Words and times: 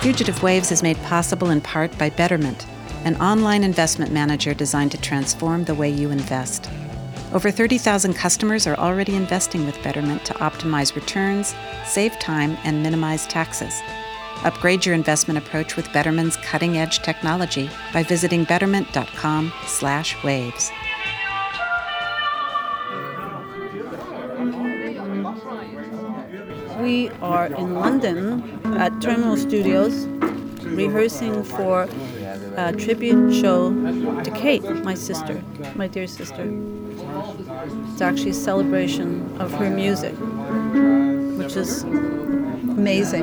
Fugitive 0.00 0.42
Waves 0.44 0.70
is 0.70 0.80
made 0.80 0.96
possible 1.02 1.50
in 1.50 1.60
part 1.60 1.98
by 1.98 2.08
Betterment, 2.08 2.68
an 3.04 3.16
online 3.16 3.64
investment 3.64 4.12
manager 4.12 4.54
designed 4.54 4.92
to 4.92 5.00
transform 5.00 5.64
the 5.64 5.74
way 5.74 5.90
you 5.90 6.12
invest. 6.12 6.70
Over 7.32 7.50
30,000 7.50 8.14
customers 8.14 8.64
are 8.68 8.76
already 8.76 9.16
investing 9.16 9.66
with 9.66 9.82
Betterment 9.82 10.24
to 10.26 10.34
optimize 10.34 10.94
returns, 10.94 11.52
save 11.84 12.16
time, 12.20 12.56
and 12.62 12.80
minimize 12.80 13.26
taxes. 13.26 13.82
Upgrade 14.44 14.86
your 14.86 14.94
investment 14.94 15.36
approach 15.36 15.74
with 15.74 15.92
Betterment's 15.92 16.36
cutting-edge 16.36 17.00
technology 17.00 17.68
by 17.92 18.04
visiting 18.04 18.44
betterment.com/waves. 18.44 20.72
We 26.88 27.10
are 27.20 27.48
in 27.48 27.74
London 27.74 28.42
at 28.78 28.98
Terminal 29.02 29.36
Studios 29.36 30.06
rehearsing 30.64 31.44
for 31.44 31.86
a 32.56 32.72
tribute 32.72 33.34
show 33.38 33.74
to 34.22 34.30
Kate, 34.30 34.64
my 34.84 34.94
sister, 34.94 35.42
my 35.74 35.86
dear 35.86 36.06
sister. 36.06 36.50
It's 37.92 38.00
actually 38.00 38.30
a 38.30 38.40
celebration 38.48 39.36
of 39.38 39.52
her 39.52 39.68
music, 39.68 40.14
which 41.36 41.56
is 41.56 41.82
amazing. 41.82 43.20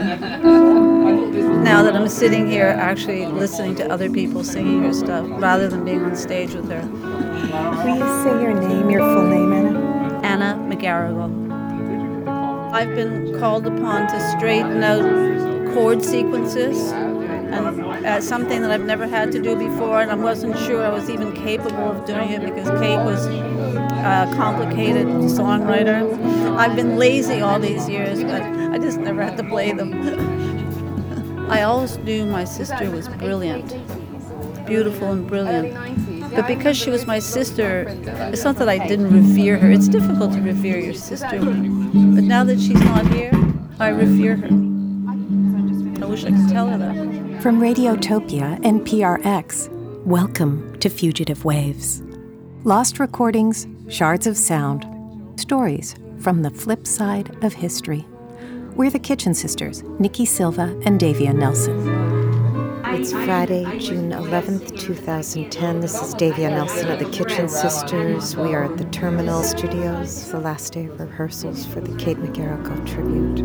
Now 1.63 1.81
that 1.81 1.95
I'm 1.95 2.07
sitting 2.07 2.47
here 2.47 2.67
actually 2.67 3.25
listening 3.25 3.73
to 3.77 3.91
other 3.91 4.11
people 4.11 4.43
singing 4.43 4.83
her 4.83 4.93
stuff 4.93 5.25
rather 5.41 5.67
than 5.67 5.83
being 5.83 6.03
on 6.03 6.15
stage 6.15 6.53
with 6.53 6.69
her. 6.69 6.85
Will 7.83 7.95
you 7.95 8.23
say 8.23 8.43
your 8.43 8.53
name, 8.53 8.91
your 8.91 9.01
full 9.01 9.27
name, 9.27 9.51
Anna? 9.51 10.21
Anna 10.23 10.55
McGarrigle. 10.69 11.54
I've 12.75 12.93
been 12.93 13.39
called 13.39 13.65
upon 13.67 14.07
to 14.07 14.31
straighten 14.31 14.83
out 14.83 15.73
chord 15.73 16.03
sequences 16.03 16.91
and 16.91 17.81
uh, 18.05 18.19
something 18.19 18.61
that 18.61 18.69
I've 18.69 18.83
never 18.83 19.07
had 19.07 19.31
to 19.31 19.41
do 19.41 19.55
before, 19.55 20.01
and 20.01 20.11
I 20.11 20.15
wasn't 20.15 20.57
sure 20.57 20.85
I 20.85 20.89
was 20.89 21.09
even 21.09 21.31
capable 21.31 21.89
of 21.91 22.05
doing 22.05 22.31
it 22.31 22.41
because 22.41 22.67
Kate 22.81 22.97
was 22.97 23.27
a 23.27 24.29
complicated 24.35 25.07
songwriter. 25.07 26.03
I've 26.57 26.75
been 26.75 26.97
lazy 26.97 27.39
all 27.39 27.61
these 27.61 27.87
years, 27.87 28.21
but 28.21 28.41
I 28.41 28.77
just 28.77 28.99
never 28.99 29.23
had 29.23 29.37
to 29.37 29.43
play 29.45 29.71
them. 29.71 31.47
I 31.49 31.61
always 31.61 31.97
knew 31.99 32.25
my 32.25 32.43
sister 32.43 32.91
was 32.91 33.07
brilliant, 33.07 33.69
beautiful 34.65 35.13
and 35.13 35.25
brilliant. 35.25 35.73
But 36.35 36.47
because 36.47 36.75
she 36.75 36.89
was 36.89 37.07
my 37.07 37.19
sister, 37.19 37.85
it's 38.31 38.43
not 38.43 38.57
that 38.57 38.67
I 38.67 38.85
didn't 38.87 39.13
revere 39.13 39.57
her. 39.57 39.71
It's 39.71 39.87
difficult 39.87 40.33
to 40.33 40.41
revere 40.41 40.77
your 40.77 40.93
sister. 40.93 41.39
But 41.39 42.23
now 42.25 42.43
that 42.43 42.59
she's 42.59 42.81
not 42.81 43.07
here, 43.07 43.31
I 43.79 43.87
revere 43.87 44.35
her. 44.35 44.47
I 46.03 46.05
wish 46.07 46.25
I 46.25 46.31
could 46.31 46.49
tell 46.49 46.67
her 46.67 46.77
that. 46.77 47.41
From 47.41 47.61
Radiotopia 47.61 48.59
and 48.65 48.81
PRX, 48.81 49.69
welcome 50.05 50.77
to 50.79 50.89
Fugitive 50.89 51.45
Waves. 51.45 52.03
Lost 52.65 52.99
recordings, 52.99 53.65
shards 53.87 54.27
of 54.27 54.35
sound, 54.35 54.85
stories 55.39 55.95
from 56.19 56.41
the 56.41 56.49
flip 56.49 56.85
side 56.85 57.33
of 57.45 57.53
history. 57.53 58.05
We're 58.75 58.91
the 58.91 58.99
Kitchen 58.99 59.33
Sisters, 59.33 59.83
Nikki 59.99 60.25
Silva 60.25 60.77
and 60.83 60.99
Davia 60.99 61.31
Nelson. 61.33 61.94
It's 62.97 63.11
Friday, 63.11 63.65
June 63.77 64.11
11th, 64.11 64.79
2010. 64.79 65.81
This 65.81 66.01
is 66.01 66.13
Davia 66.13 66.49
Nelson 66.49 66.89
of 66.89 66.99
the 66.99 67.09
Kitchen 67.09 67.49
Sisters. 67.49 68.37
We 68.37 68.55
are 68.55 68.63
at 68.63 68.77
the 68.77 68.85
Terminal 68.85 69.43
Studios, 69.43 70.31
the 70.31 70.39
last 70.39 70.71
day 70.71 70.85
of 70.85 70.97
rehearsals 70.97 71.65
for 71.65 71.81
the 71.81 71.93
Kate 71.97 72.15
McGarrigle 72.15 72.87
tribute. 72.87 73.41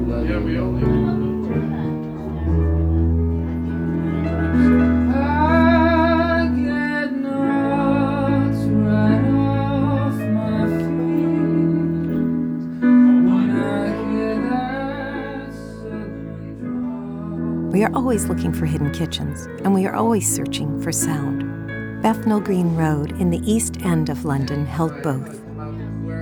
Always 18.11 18.27
looking 18.27 18.53
for 18.53 18.67
hidden 18.67 18.91
kitchens, 18.91 19.47
and 19.63 19.73
we 19.73 19.87
are 19.87 19.95
always 19.95 20.29
searching 20.29 20.83
for 20.83 20.91
sound. 20.91 22.03
Bethnal 22.03 22.41
Green 22.41 22.75
Road 22.75 23.13
in 23.21 23.31
the 23.31 23.39
East 23.49 23.83
End 23.83 24.09
of 24.09 24.25
London 24.25 24.67
held 24.67 25.01
both. 25.01 25.41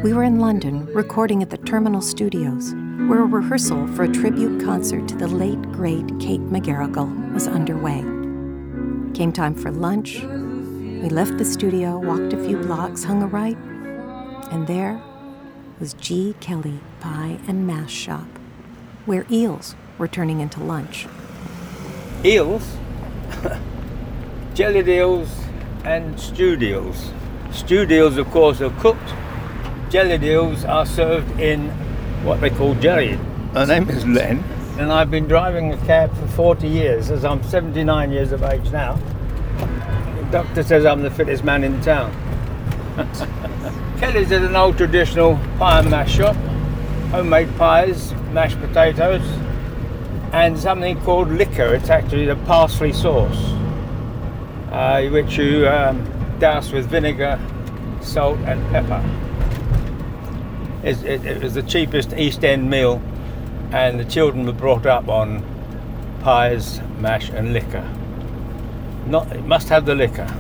We 0.05 0.13
were 0.13 0.25
in 0.25 0.39
London 0.39 0.85
recording 0.93 1.43
at 1.43 1.49
the 1.49 1.57
Terminal 1.57 2.03
Studios, 2.03 2.75
where 3.09 3.23
a 3.23 3.25
rehearsal 3.25 3.87
for 3.95 4.03
a 4.03 4.13
tribute 4.13 4.63
concert 4.63 5.09
to 5.09 5.17
the 5.17 5.29
late, 5.29 5.63
great 5.73 6.07
Kate 6.21 6.43
McGarrigle 6.43 7.33
was 7.33 7.49
underway. 7.49 8.03
Came 9.17 9.33
time 9.33 9.55
for 9.55 9.71
lunch. 9.71 10.21
We 10.21 11.09
left 11.09 11.39
the 11.39 11.45
studio, 11.47 11.97
walked 11.97 12.35
a 12.35 12.45
few 12.45 12.59
blocks, 12.59 13.03
hung 13.03 13.23
a 13.23 13.27
right, 13.27 13.57
and 14.53 14.67
there 14.67 15.01
was 15.81 15.95
G. 15.95 16.35
Kelly 16.41 16.81
Pie 17.01 17.39
and 17.49 17.67
Mash 17.67 17.95
Shop, 17.95 18.29
where 19.07 19.25
eels 19.31 19.75
were 19.97 20.07
turning 20.07 20.41
into 20.41 20.63
lunch 20.63 21.07
eels, 22.25 22.77
jellied 24.55 24.89
eels, 24.89 25.29
and 25.85 26.19
stewed 26.19 26.63
eels. 26.63 27.11
Stewed 27.53 27.91
eels, 27.93 28.17
of 28.17 28.29
course, 28.31 28.61
are 28.61 28.71
cooked. 28.81 29.15
Jellied 29.91 30.23
eels 30.23 30.65
are 30.65 30.85
served 30.85 31.41
in 31.41 31.69
what 32.25 32.41
they 32.41 32.51
call 32.51 32.75
jelly. 32.77 33.19
My 33.55 33.65
name 33.65 33.89
is 33.89 34.05
Len, 34.05 34.43
and 34.79 34.93
I've 34.93 35.11
been 35.11 35.29
driving 35.29 35.73
a 35.73 35.77
cab 35.87 36.15
for 36.17 36.27
40 36.29 36.69
years, 36.69 37.11
as 37.11 37.25
I'm 37.25 37.43
79 37.43 38.13
years 38.13 38.33
of 38.33 38.43
age 38.43 38.71
now. 38.71 38.95
The 40.17 40.29
doctor 40.31 40.63
says 40.63 40.85
I'm 40.85 41.03
the 41.03 41.11
fittest 41.11 41.45
man 41.45 41.65
in 41.65 41.81
town. 41.81 42.13
Kelly's 43.99 44.31
is 44.31 44.43
an 44.43 44.57
old 44.57 44.77
traditional 44.77 45.39
pie 45.59 45.81
and 45.81 45.91
mash 45.91 46.17
shop. 46.17 46.37
Homemade 47.11 47.57
pies, 47.57 48.13
mashed 48.33 48.61
potatoes, 48.61 49.23
and 50.33 50.59
something 50.59 51.01
called 51.01 51.31
liquor. 51.31 51.75
It's 51.75 51.91
actually 51.91 52.27
the 52.27 52.37
parsley 52.37 52.93
sauce, 52.93 53.53
uh, 54.71 55.09
which 55.11 55.39
you 55.39 55.67
um, 55.69 56.05
douse 56.39 56.71
with 56.71 56.87
vinegar, 56.87 57.39
salt, 58.01 58.39
and 58.41 58.61
pepper. 58.71 59.03
It, 60.83 61.03
it, 61.05 61.25
it, 61.25 61.43
was 61.43 61.55
the 61.55 61.63
cheapest 61.63 62.13
East 62.13 62.45
End 62.45 62.71
meal, 62.71 63.03
and 63.73 63.99
the 63.99 64.05
children 64.05 64.47
were 64.47 64.53
brought 64.53 64.87
up 64.87 65.09
on 65.09 65.43
pies, 66.23 66.81
mash, 66.99 67.31
and 67.31 67.53
liquor. 67.53 67.89
Not, 69.07 69.33
it 69.33 69.45
must 69.45 69.69
have 69.69 69.87
the 69.87 69.95
liquor. 69.95 70.33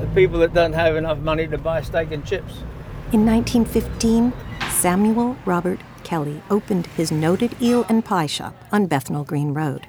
The 0.00 0.06
people 0.08 0.38
that 0.40 0.54
don't 0.54 0.72
have 0.72 0.96
enough 0.96 1.18
money 1.18 1.46
to 1.48 1.58
buy 1.58 1.82
steak 1.82 2.10
and 2.12 2.24
chips. 2.24 2.58
In 3.12 3.24
1915, 3.26 4.32
Samuel 4.70 5.36
Robert 5.44 5.80
Kelly 6.08 6.40
opened 6.48 6.86
his 6.86 7.12
noted 7.12 7.54
eel 7.60 7.84
and 7.86 8.02
pie 8.02 8.24
shop 8.24 8.54
on 8.72 8.86
Bethnal 8.86 9.24
Green 9.24 9.52
Road. 9.52 9.86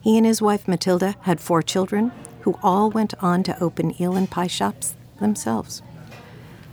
He 0.00 0.16
and 0.16 0.26
his 0.26 0.42
wife 0.42 0.66
Matilda 0.66 1.14
had 1.20 1.38
four 1.38 1.62
children 1.62 2.10
who 2.40 2.58
all 2.60 2.90
went 2.90 3.14
on 3.22 3.44
to 3.44 3.62
open 3.62 3.94
eel 4.02 4.16
and 4.16 4.28
pie 4.28 4.48
shops 4.48 4.96
themselves. 5.20 5.80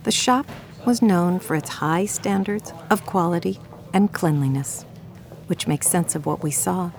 The 0.02 0.10
shop 0.10 0.46
was 0.84 1.00
known 1.00 1.38
for 1.38 1.54
its 1.54 1.68
high 1.68 2.06
standards 2.06 2.72
of 2.90 3.06
quality 3.06 3.60
and 3.94 4.12
cleanliness, 4.12 4.84
which 5.46 5.68
makes 5.68 5.86
sense 5.86 6.16
of 6.16 6.26
what 6.26 6.42
we 6.42 6.50
saw. 6.50 6.90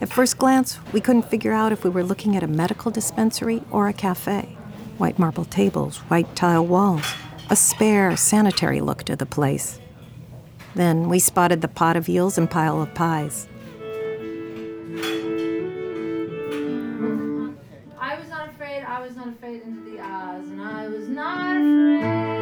At 0.00 0.08
first 0.08 0.38
glance, 0.38 0.78
we 0.90 1.02
couldn't 1.02 1.28
figure 1.28 1.52
out 1.52 1.70
if 1.70 1.84
we 1.84 1.90
were 1.90 2.02
looking 2.02 2.34
at 2.34 2.44
a 2.44 2.58
medical 2.62 2.90
dispensary 2.90 3.62
or 3.70 3.88
a 3.88 3.92
cafe. 3.92 4.56
White 4.96 5.18
marble 5.18 5.44
tables, 5.44 5.98
white 6.08 6.34
tile 6.34 6.64
walls, 6.64 7.04
a 7.50 7.56
spare, 7.56 8.16
sanitary 8.16 8.80
look 8.80 9.04
to 9.04 9.16
the 9.16 9.26
place. 9.26 9.80
Then 10.76 11.08
we 11.08 11.18
spotted 11.20 11.62
the 11.62 11.68
pot 11.68 11.96
of 11.96 12.06
eels 12.06 12.36
and 12.36 12.50
pile 12.50 12.82
of 12.82 12.94
pies. 12.94 13.48
I 17.98 18.18
was 18.18 18.28
not 18.28 18.50
afraid, 18.50 18.82
I 18.84 19.00
was 19.00 19.16
not 19.16 19.28
afraid 19.28 19.62
into 19.62 19.90
the 19.90 20.00
eyes, 20.00 20.44
and 20.44 20.60
I 20.60 20.88
was 20.88 21.08
not 21.08 21.56
afraid. 21.56 22.36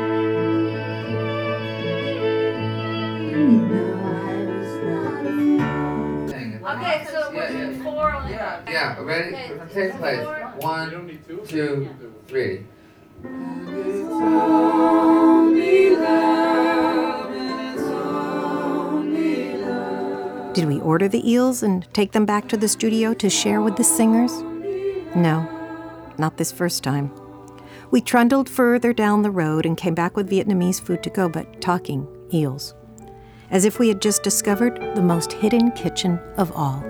Okay, 6.67 7.07
so 7.09 7.31
we're 7.33 7.49
doing 7.53 7.83
four 7.85 8.11
on 8.11 8.29
Yeah, 8.29 8.63
yeah, 8.69 9.01
ready? 9.01 9.37
Okay, 9.37 9.59
Take 9.73 9.97
place. 9.97 10.27
One, 10.61 11.21
two, 11.47 11.89
three. 12.27 12.67
Did 20.55 20.67
we 20.67 20.81
order 20.83 21.09
the 21.09 21.29
eels 21.29 21.65
and 21.65 21.85
take 21.93 22.13
them 22.13 22.25
back 22.25 22.49
to 22.49 22.57
the 22.57 22.69
studio 22.69 23.13
to 23.15 23.29
share 23.29 23.61
with 23.61 23.75
the 23.75 23.83
singers? 23.83 24.41
No, 25.17 25.49
not 26.17 26.37
this 26.37 26.53
first 26.53 26.85
time. 26.85 27.11
We 27.91 28.01
trundled 28.01 28.49
further 28.49 28.93
down 28.93 29.23
the 29.23 29.33
road 29.33 29.67
and 29.67 29.77
came 29.77 29.97
back 29.97 30.17
with 30.17 30.31
Vietnamese 30.31 30.81
food 30.81 31.03
to 31.03 31.11
go, 31.11 31.29
but 31.29 31.61
talking 31.61 32.07
eels. 32.33 32.73
As 33.51 33.65
if 33.65 33.81
we 33.81 33.89
had 33.89 34.01
just 34.01 34.23
discovered 34.23 34.81
the 34.95 35.03
most 35.03 35.33
hidden 35.33 35.73
kitchen 35.73 36.21
of 36.37 36.53
all. 36.53 36.85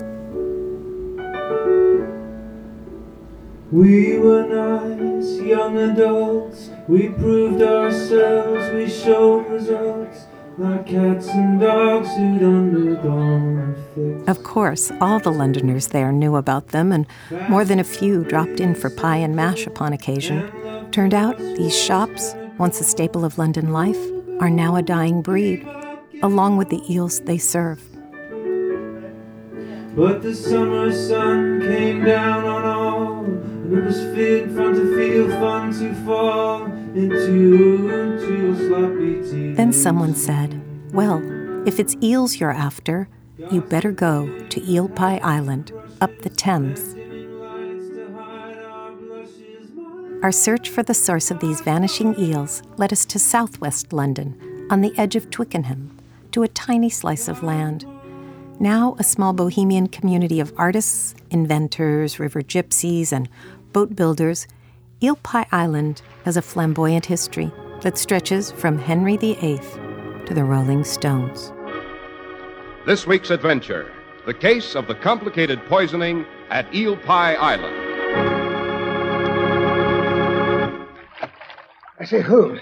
We 3.71 4.19
were 4.19 4.45
nice 4.45 5.41
young 5.41 5.79
adults. 5.79 6.69
We 6.87 7.09
proved 7.09 7.63
ourselves. 7.63 8.71
We 8.75 8.87
showed 8.87 9.49
results. 9.49 10.27
Like 10.57 10.87
cats 10.87 11.27
and 11.27 11.59
dogs 11.59 12.07
who'd 12.15 12.41
undergone 12.41 13.75
a. 13.97 14.31
Of 14.31 14.43
course, 14.43 14.89
all 15.01 15.19
the 15.19 15.31
Londoners 15.31 15.87
there 15.87 16.13
knew 16.13 16.37
about 16.37 16.69
them, 16.69 16.93
and 16.93 17.05
more 17.49 17.65
than 17.65 17.77
a 17.77 17.83
few 17.83 18.23
dropped 18.23 18.61
in 18.61 18.73
for 18.73 18.89
pie 18.89 19.17
and 19.17 19.35
mash 19.35 19.67
upon 19.67 19.91
occasion. 19.91 20.49
Turned 20.91 21.13
out, 21.13 21.37
these 21.37 21.77
shops, 21.77 22.35
once 22.57 22.79
a 22.79 22.85
staple 22.85 23.25
of 23.25 23.37
London 23.37 23.73
life, 23.73 23.99
are 24.39 24.49
now 24.49 24.77
a 24.77 24.81
dying 24.81 25.21
breed, 25.21 25.67
along 26.23 26.55
with 26.55 26.69
the 26.69 26.81
eels 26.89 27.19
they 27.21 27.37
serve. 27.37 27.83
But 29.93 30.21
the 30.21 30.33
summer 30.33 30.91
sun 30.93 31.61
came 31.61 32.05
down 32.05 32.45
on 32.45 32.63
fit 33.69 34.51
fun 34.51 34.73
to 34.73 34.95
feel 34.95 35.29
fun 35.39 35.73
to 35.79 35.93
fall 36.05 36.65
into, 36.65 37.89
into 37.91 38.51
a 38.51 38.67
sloppy 38.67 39.31
tea. 39.31 39.53
Then 39.53 39.73
someone 39.73 40.15
said, 40.15 40.61
Well, 40.93 41.21
if 41.67 41.79
it's 41.79 41.95
eels 42.01 42.39
you're 42.39 42.51
after, 42.51 43.07
you 43.51 43.61
better 43.61 43.91
go 43.91 44.39
to 44.47 44.71
Eel 44.71 44.87
Pie 44.89 45.19
Island 45.23 45.71
up 46.01 46.21
the 46.21 46.29
Thames. 46.29 46.95
Our 50.23 50.31
search 50.31 50.69
for 50.69 50.81
the 50.81 50.93
source 50.93 51.29
of 51.29 51.39
these 51.39 51.61
vanishing 51.61 52.17
eels 52.19 52.63
led 52.77 52.91
us 52.91 53.05
to 53.05 53.19
southwest 53.19 53.93
London, 53.93 54.67
on 54.71 54.81
the 54.81 54.97
edge 54.97 55.15
of 55.15 55.29
Twickenham, 55.29 55.95
to 56.31 56.41
a 56.41 56.47
tiny 56.47 56.89
slice 56.89 57.27
of 57.27 57.43
land. 57.43 57.85
Now 58.59 58.95
a 58.97 59.03
small 59.03 59.33
bohemian 59.33 59.87
community 59.87 60.39
of 60.39 60.53
artists, 60.57 61.13
inventors, 61.29 62.19
river 62.19 62.41
gypsies, 62.41 63.11
and 63.11 63.29
boat 63.75 63.93
builders, 63.93 64.47
Eel 65.03 65.17
Pie 65.17 65.47
Island 65.51 66.01
has 66.23 66.37
a 66.37 66.41
flamboyant 66.41 67.05
history 67.05 67.51
that 67.81 67.97
stretches 67.97 68.49
from 68.49 68.77
Henry 68.77 69.17
VIII 69.17 69.59
to 70.25 70.33
the 70.33 70.45
Rolling 70.45 70.85
Stones. 70.85 71.51
This 72.85 73.05
week's 73.05 73.31
adventure 73.31 73.91
the 74.25 74.33
case 74.33 74.75
of 74.75 74.87
the 74.87 74.95
complicated 74.95 75.59
poisoning 75.65 76.25
at 76.49 76.73
Eel 76.73 76.95
Pie 76.95 77.35
Island. 77.35 77.75
I 81.99 82.05
say, 82.05 82.21
Holmes, 82.21 82.61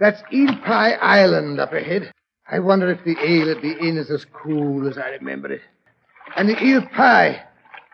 that's 0.00 0.20
Eel 0.32 0.56
Pie 0.66 0.94
Island 0.94 1.60
up 1.60 1.72
ahead. 1.72 2.12
I 2.50 2.58
wonder 2.58 2.90
if 2.90 3.04
the 3.04 3.16
ale 3.24 3.52
at 3.52 3.62
the 3.62 3.78
inn 3.78 3.96
is 3.96 4.10
as 4.10 4.26
cool 4.32 4.88
as 4.88 4.98
I 4.98 5.10
remember 5.10 5.52
it. 5.52 5.62
And 6.36 6.48
the 6.48 6.60
eel 6.60 6.82
pie, 6.82 7.42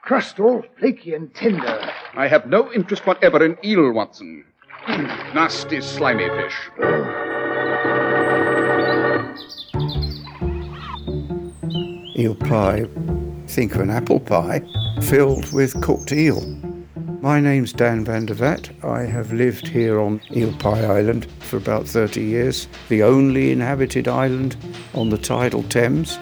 crust 0.05 0.39
all 0.39 0.63
flaky 0.79 1.15
and 1.15 1.35
tender. 1.35 1.91
I 2.15 2.29
have 2.29 2.47
no 2.47 2.71
interest 2.73 3.07
whatever 3.07 3.43
in 3.45 3.57
eel, 3.65 3.91
Watson. 3.91 4.45
Nasty, 4.89 5.81
slimy 5.81 6.29
fish. 6.29 6.57
Eel 12.17 12.35
pie, 12.35 12.85
think 13.49 13.75
of 13.75 13.81
an 13.81 13.91
apple 13.91 14.21
pie 14.21 14.63
filled 15.03 15.51
with 15.53 15.81
cooked 15.81 16.13
eel. 16.13 16.43
My 17.23 17.41
name's 17.41 17.73
Dan 17.73 18.05
van 18.05 18.27
der 18.27 18.35
Vat. 18.35 18.69
I 18.85 19.05
have 19.05 19.33
lived 19.33 19.67
here 19.67 19.99
on 19.99 20.21
Eel 20.37 20.53
Pie 20.59 20.85
Island 20.85 21.27
for 21.41 21.57
about 21.57 21.89
30 21.89 22.23
years, 22.23 22.69
the 22.91 23.03
only 23.03 23.51
inhabited 23.51 24.07
island 24.07 24.57
on 24.93 25.09
the 25.09 25.17
tidal 25.17 25.63
Thames. 25.63 26.19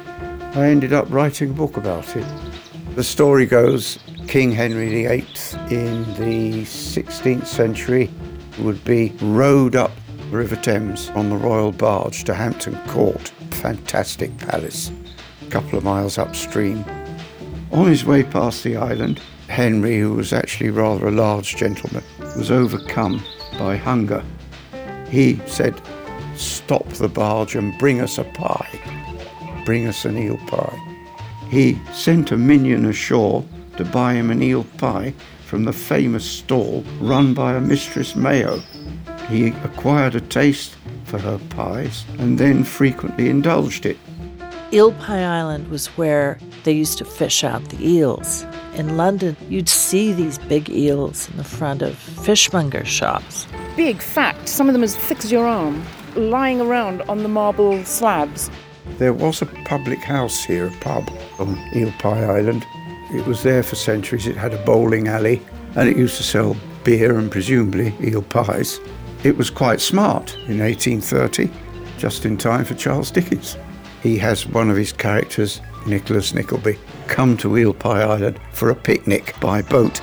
I 0.55 0.67
ended 0.67 0.93
up 0.93 1.07
writing 1.11 1.51
a 1.51 1.55
book 1.55 1.77
about 1.77 2.17
it. 2.17 2.52
The 2.95 3.03
story 3.03 3.47
goes 3.47 3.99
King 4.29 4.53
Henry 4.53 4.91
VIII 4.91 5.27
in 5.71 6.05
the 6.15 6.63
16th 6.65 7.47
century 7.47 8.11
would 8.59 8.85
be 8.85 9.15
rowed 9.23 9.75
up 9.75 9.93
River 10.31 10.57
Thames 10.57 11.09
on 11.15 11.31
the 11.31 11.37
royal 11.37 11.73
barge 11.73 12.23
to 12.25 12.35
Hampton 12.35 12.77
Court, 12.89 13.29
fantastic 13.51 14.37
palace, 14.37 14.93
a 15.41 15.47
couple 15.51 15.79
of 15.79 15.85
miles 15.85 16.19
upstream. 16.19 16.85
On 17.73 17.87
his 17.87 18.05
way 18.05 18.25
past 18.25 18.63
the 18.63 18.77
island, 18.77 19.23
Henry, 19.49 19.99
who 19.99 20.13
was 20.13 20.35
actually 20.35 20.69
rather 20.69 21.09
a 21.09 21.13
large 21.13 21.57
gentleman, 21.57 22.05
was 22.37 22.51
overcome 22.51 23.25
by 23.59 23.75
hunger. 23.75 24.23
He 25.09 25.41
said, 25.47 25.81
Stop 26.37 26.87
the 26.91 27.09
barge 27.09 27.55
and 27.55 27.79
bring 27.79 28.03
us 28.03 28.19
a 28.19 28.25
pie. 28.25 29.63
Bring 29.65 29.87
us 29.87 30.05
an 30.05 30.19
eel 30.19 30.37
pie. 30.47 30.92
He 31.53 31.79
sent 31.93 32.33
a 32.33 32.39
minion 32.39 32.87
ashore 32.87 33.45
to 33.77 33.85
buy 33.85 34.15
him 34.15 34.31
an 34.31 34.43
eel 34.43 34.65
pie 34.79 35.13
from 35.45 35.65
the 35.65 35.73
famous 35.75 36.25
stall 36.25 36.83
run 36.99 37.35
by 37.35 37.53
a 37.53 37.61
Mistress 37.61 38.17
Mayo. 38.17 38.63
He 39.29 39.49
acquired 39.63 40.15
a 40.15 40.23
taste 40.23 40.77
for 41.05 41.19
her 41.19 41.39
pies 41.51 42.07
and 42.19 42.39
then 42.39 42.65
frequently 42.65 43.29
indulged 43.29 43.85
it. 43.85 43.99
Eel 44.73 44.93
Pie 44.93 45.23
Island 45.23 45.69
was 45.69 45.89
where 45.89 46.39
they 46.65 46.73
used 46.73 46.97
to 46.97 47.05
fish 47.05 47.45
out 47.45 47.63
the 47.69 47.87
eels. 47.87 48.47
In 48.73 48.97
London, 48.97 49.37
you'd 49.51 49.69
see 49.69 50.15
these 50.15 50.39
big 50.39 50.71
eels 50.71 51.29
in 51.29 51.37
the 51.37 51.45
front 51.45 51.83
of 51.83 51.99
fishmonger 51.99 52.87
shops. 52.87 53.47
Big, 53.77 54.01
fat, 54.01 54.49
some 54.49 54.71
of 54.71 54.73
them 54.73 54.83
as 54.83 54.97
thick 54.97 55.19
as 55.19 55.31
your 55.31 55.45
arm, 55.45 55.85
lying 56.17 56.63
around 56.63 57.03
on 57.03 57.23
the 57.23 57.29
marble 57.29 57.85
slabs. 57.85 58.51
There 58.97 59.13
was 59.13 59.43
a 59.43 59.47
public 59.67 59.99
house 59.99 60.43
here, 60.43 60.69
a 60.69 60.71
pub 60.81 61.11
on 61.39 61.59
Eel 61.75 61.93
Pie 61.99 62.25
Island. 62.25 62.67
It 63.13 63.27
was 63.27 63.43
there 63.43 63.63
for 63.63 63.77
centuries. 63.77 64.27
It 64.27 64.37
had 64.37 64.55
a 64.55 64.65
bowling 64.65 65.09
alley 65.09 65.43
and 65.75 65.89
it 65.89 65.97
used 65.97 66.17
to 66.17 66.23
sell 66.23 66.57
beer 66.85 67.19
and 67.19 67.31
presumably 67.31 67.95
eel 68.01 68.23
pies. 68.23 68.81
It 69.25 69.37
was 69.37 69.51
quite 69.51 69.81
smart 69.81 70.35
in 70.49 70.59
1830, 70.59 71.51
just 71.99 72.25
in 72.27 72.37
time 72.37 72.65
for 72.65 72.75
Charles 72.75 73.11
Dickens. 73.11 73.57
He 74.03 74.19
has 74.19 74.47
one 74.47 74.71
of 74.71 74.77
his 74.77 74.93
characters, 74.93 75.61
Nicholas 75.87 76.35
Nickleby, 76.35 76.79
come 77.07 77.37
to 77.39 77.57
Eel 77.57 77.73
Pie 77.73 78.03
Island 78.03 78.41
for 78.53 78.71
a 78.71 78.75
picnic 78.75 79.35
by 79.41 79.63
boat. 79.63 80.01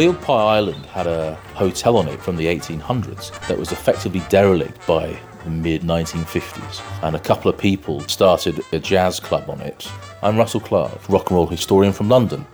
Eel 0.00 0.14
Pie 0.14 0.58
Island 0.58 0.86
had 0.86 1.08
a 1.08 1.34
hotel 1.54 1.96
on 1.96 2.06
it 2.06 2.20
from 2.22 2.36
the 2.36 2.46
1800s 2.46 3.32
that 3.48 3.58
was 3.58 3.72
effectively 3.72 4.22
derelict 4.28 4.86
by 4.86 5.18
the 5.42 5.50
mid 5.50 5.82
1950s, 5.82 7.02
and 7.02 7.16
a 7.16 7.18
couple 7.18 7.50
of 7.50 7.58
people 7.58 8.00
started 8.02 8.60
a 8.72 8.78
jazz 8.78 9.18
club 9.18 9.50
on 9.50 9.60
it. 9.60 9.90
I'm 10.22 10.36
Russell 10.36 10.60
Clark, 10.60 11.08
rock 11.08 11.30
and 11.30 11.36
roll 11.36 11.48
historian 11.48 11.92
from 11.92 12.08
London. 12.08 12.46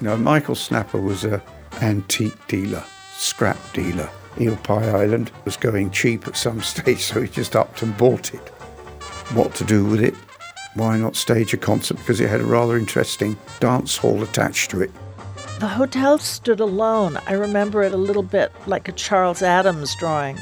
You 0.00 0.06
know, 0.06 0.16
Michael 0.16 0.54
Snapper 0.54 0.98
was 0.98 1.24
an 1.24 1.42
antique 1.82 2.46
dealer, 2.46 2.82
scrap 3.12 3.58
dealer. 3.74 4.08
Eel 4.40 4.56
Pie 4.56 4.88
Island 4.88 5.32
was 5.44 5.58
going 5.58 5.90
cheap 5.90 6.26
at 6.26 6.36
some 6.36 6.62
stage, 6.62 7.00
so 7.00 7.20
he 7.20 7.28
just 7.28 7.56
upped 7.56 7.82
and 7.82 7.94
bought 7.98 8.32
it. 8.32 8.48
What 9.34 9.54
to 9.56 9.64
do 9.64 9.84
with 9.84 10.02
it? 10.02 10.14
Why 10.76 10.96
not 10.96 11.14
stage 11.14 11.52
a 11.52 11.58
concert? 11.58 11.98
Because 11.98 12.20
it 12.20 12.30
had 12.30 12.40
a 12.40 12.44
rather 12.44 12.78
interesting 12.78 13.36
dance 13.58 13.98
hall 13.98 14.22
attached 14.22 14.70
to 14.70 14.80
it. 14.80 14.90
The 15.60 15.68
hotel 15.68 16.16
stood 16.16 16.58
alone. 16.58 17.18
I 17.26 17.34
remember 17.34 17.82
it 17.82 17.92
a 17.92 17.98
little 17.98 18.22
bit 18.22 18.50
like 18.66 18.88
a 18.88 18.92
Charles 18.92 19.42
Addams 19.42 19.94
drawing. 19.96 20.38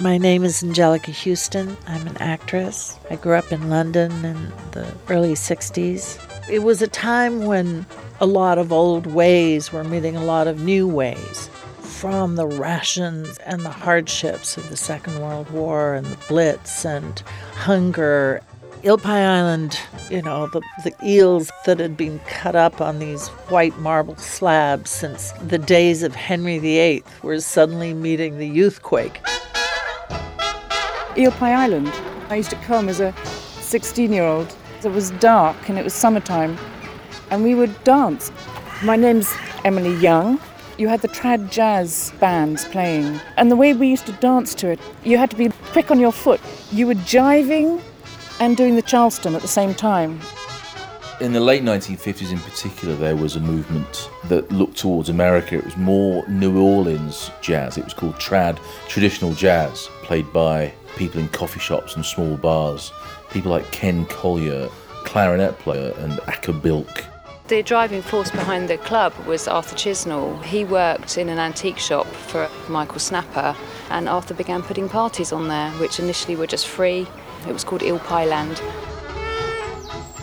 My 0.00 0.18
name 0.18 0.42
is 0.42 0.64
Anjelica 0.64 1.14
Huston. 1.14 1.76
I'm 1.86 2.08
an 2.08 2.16
actress. 2.16 2.98
I 3.08 3.14
grew 3.14 3.34
up 3.34 3.52
in 3.52 3.70
London 3.70 4.10
in 4.24 4.52
the 4.72 4.92
early 5.08 5.34
60s. 5.34 6.18
It 6.50 6.64
was 6.64 6.82
a 6.82 6.88
time 6.88 7.46
when 7.46 7.86
a 8.18 8.26
lot 8.26 8.58
of 8.58 8.72
old 8.72 9.06
ways 9.06 9.72
were 9.72 9.84
meeting 9.84 10.16
a 10.16 10.24
lot 10.24 10.48
of 10.48 10.60
new 10.60 10.88
ways. 10.88 11.48
From 11.78 12.34
the 12.34 12.48
rations 12.48 13.38
and 13.46 13.60
the 13.60 13.70
hardships 13.70 14.56
of 14.56 14.68
the 14.70 14.76
Second 14.76 15.20
World 15.20 15.48
War 15.50 15.94
and 15.94 16.04
the 16.04 16.18
Blitz 16.26 16.84
and 16.84 17.20
hunger 17.54 18.42
Pie 18.94 19.24
Island, 19.24 19.80
you 20.10 20.22
know, 20.22 20.46
the, 20.46 20.62
the 20.84 20.94
eels 21.02 21.50
that 21.64 21.80
had 21.80 21.96
been 21.96 22.20
cut 22.20 22.54
up 22.54 22.80
on 22.80 23.00
these 23.00 23.26
white 23.48 23.76
marble 23.78 24.14
slabs 24.14 24.90
since 24.90 25.32
the 25.42 25.58
days 25.58 26.04
of 26.04 26.14
Henry 26.14 26.60
VIII 26.60 27.02
were 27.24 27.40
suddenly 27.40 27.92
meeting 27.92 28.38
the 28.38 28.48
youthquake. 28.48 29.16
Pie 31.16 31.52
Island. 31.52 31.90
I 32.28 32.36
used 32.36 32.50
to 32.50 32.56
come 32.56 32.88
as 32.88 33.00
a 33.00 33.12
16 33.60 34.12
year 34.12 34.22
old. 34.22 34.54
It 34.84 34.92
was 34.92 35.10
dark 35.12 35.68
and 35.68 35.76
it 35.78 35.82
was 35.82 35.92
summertime, 35.92 36.56
and 37.32 37.42
we 37.42 37.56
would 37.56 37.82
dance. 37.82 38.30
My 38.84 38.94
name's 38.94 39.34
Emily 39.64 39.96
Young. 39.96 40.38
You 40.78 40.86
had 40.86 41.02
the 41.02 41.08
trad 41.08 41.50
jazz 41.50 42.12
bands 42.20 42.64
playing, 42.66 43.18
and 43.36 43.50
the 43.50 43.56
way 43.56 43.74
we 43.74 43.88
used 43.88 44.06
to 44.06 44.12
dance 44.12 44.54
to 44.56 44.68
it, 44.68 44.78
you 45.02 45.18
had 45.18 45.30
to 45.30 45.36
be 45.36 45.48
quick 45.72 45.90
on 45.90 45.98
your 45.98 46.12
foot. 46.12 46.40
You 46.70 46.86
were 46.86 46.94
jiving 46.94 47.82
and 48.40 48.56
doing 48.56 48.76
the 48.76 48.82
Charleston 48.82 49.34
at 49.34 49.42
the 49.42 49.48
same 49.48 49.74
time. 49.74 50.20
In 51.18 51.32
the 51.32 51.40
late 51.40 51.62
1950s, 51.62 52.30
in 52.30 52.38
particular, 52.40 52.94
there 52.94 53.16
was 53.16 53.36
a 53.36 53.40
movement 53.40 54.10
that 54.24 54.52
looked 54.52 54.76
towards 54.76 55.08
America. 55.08 55.56
It 55.56 55.64
was 55.64 55.76
more 55.76 56.28
New 56.28 56.60
Orleans 56.60 57.30
jazz. 57.40 57.78
It 57.78 57.84
was 57.84 57.94
called 57.94 58.16
trad, 58.16 58.58
traditional 58.86 59.32
jazz, 59.32 59.88
played 60.02 60.30
by 60.32 60.74
people 60.96 61.20
in 61.20 61.28
coffee 61.28 61.60
shops 61.60 61.96
and 61.96 62.04
small 62.04 62.36
bars. 62.36 62.92
People 63.30 63.50
like 63.50 63.70
Ken 63.72 64.04
Colyer, 64.06 64.68
clarinet 65.04 65.58
player 65.58 65.94
and 65.98 66.20
Acker 66.26 66.52
Bilk. 66.52 67.04
The 67.48 67.62
driving 67.62 68.02
force 68.02 68.30
behind 68.30 68.68
the 68.68 68.76
club 68.76 69.14
was 69.26 69.48
Arthur 69.48 69.76
Chisnall. 69.76 70.42
He 70.42 70.64
worked 70.64 71.16
in 71.16 71.28
an 71.28 71.38
antique 71.38 71.78
shop 71.78 72.06
for 72.06 72.50
Michael 72.68 72.98
Snapper, 72.98 73.56
and 73.88 74.08
Arthur 74.08 74.34
began 74.34 74.62
putting 74.62 74.88
parties 74.88 75.32
on 75.32 75.48
there, 75.48 75.70
which 75.78 75.98
initially 76.00 76.36
were 76.36 76.46
just 76.46 76.66
free. 76.66 77.06
It 77.46 77.52
was 77.52 77.62
called 77.62 77.82
Eel 77.84 78.00
Pie 78.00 78.26
Land. 78.26 78.60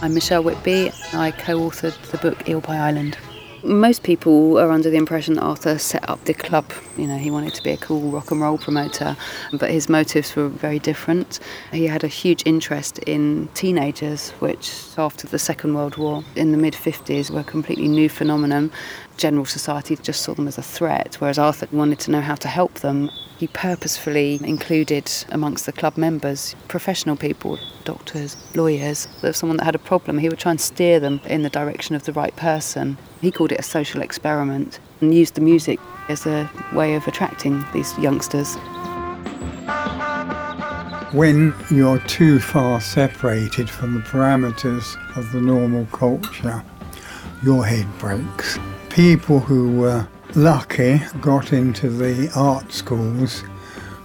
I'm 0.01 0.13
Michelle 0.13 0.43
Whitby. 0.43 0.91
I 1.13 1.31
co 1.31 1.57
authored 1.57 1.95
the 2.11 2.17
book 2.17 2.49
Eel 2.49 2.59
Pie 2.59 2.77
Island. 2.77 3.17
Most 3.63 4.03
people 4.03 4.59
are 4.59 4.69
under 4.69 4.89
the 4.89 4.97
impression 4.97 5.35
that 5.35 5.43
Arthur 5.43 5.77
set 5.77 6.09
up 6.09 6.21
the 6.25 6.33
club. 6.33 6.69
You 6.97 7.07
know, 7.07 7.17
he 7.17 7.31
wanted 7.31 7.53
to 7.53 7.63
be 7.63 7.69
a 7.71 7.77
cool 7.77 8.11
rock 8.11 8.31
and 8.31 8.41
roll 8.41 8.57
promoter, 8.57 9.15
but 9.53 9.71
his 9.71 9.87
motives 9.87 10.35
were 10.35 10.49
very 10.49 10.79
different. 10.79 11.39
He 11.71 11.87
had 11.87 12.03
a 12.03 12.09
huge 12.09 12.43
interest 12.45 12.99
in 12.99 13.47
teenagers, 13.53 14.31
which 14.39 14.73
after 14.97 15.25
the 15.25 15.39
Second 15.39 15.75
World 15.75 15.95
War 15.95 16.25
in 16.35 16.51
the 16.51 16.57
mid 16.57 16.73
50s 16.73 17.31
were 17.31 17.39
a 17.39 17.45
completely 17.45 17.87
new 17.87 18.09
phenomenon. 18.09 18.69
General 19.15 19.45
society 19.45 19.95
just 19.95 20.23
saw 20.23 20.33
them 20.33 20.49
as 20.49 20.57
a 20.57 20.61
threat, 20.61 21.15
whereas 21.19 21.39
Arthur 21.39 21.69
wanted 21.71 21.99
to 21.99 22.11
know 22.11 22.21
how 22.21 22.35
to 22.35 22.49
help 22.49 22.73
them. 22.81 23.09
He 23.43 23.47
purposefully 23.47 24.39
included 24.41 25.11
amongst 25.27 25.65
the 25.65 25.73
club 25.73 25.97
members 25.97 26.55
professional 26.69 27.17
people, 27.17 27.59
doctors, 27.83 28.37
lawyers. 28.55 29.09
If 29.21 29.35
someone 29.35 29.57
that 29.57 29.65
had 29.65 29.75
a 29.75 29.79
problem, 29.79 30.17
he 30.17 30.29
would 30.29 30.39
try 30.39 30.51
and 30.51 30.61
steer 30.61 30.97
them 31.01 31.19
in 31.25 31.41
the 31.41 31.49
direction 31.49 31.93
of 31.93 32.05
the 32.05 32.13
right 32.13 32.33
person. 32.37 32.97
He 33.19 33.31
called 33.31 33.51
it 33.51 33.59
a 33.59 33.63
social 33.63 34.01
experiment 34.01 34.79
and 35.01 35.13
used 35.13 35.35
the 35.35 35.41
music 35.41 35.81
as 36.07 36.25
a 36.25 36.49
way 36.73 36.95
of 36.95 37.05
attracting 37.05 37.65
these 37.73 37.91
youngsters. 37.99 38.55
When 41.11 41.53
you're 41.69 41.99
too 42.07 42.39
far 42.39 42.79
separated 42.79 43.69
from 43.69 43.95
the 43.95 43.99
parameters 44.03 44.95
of 45.17 45.29
the 45.33 45.41
normal 45.41 45.85
culture, 45.87 46.63
your 47.43 47.65
head 47.65 47.87
breaks. 47.99 48.57
People 48.87 49.41
who 49.41 49.69
were 49.73 50.07
lucky 50.35 50.99
got 51.21 51.53
into 51.53 51.89
the 51.89 52.31
art 52.35 52.71
schools 52.71 53.41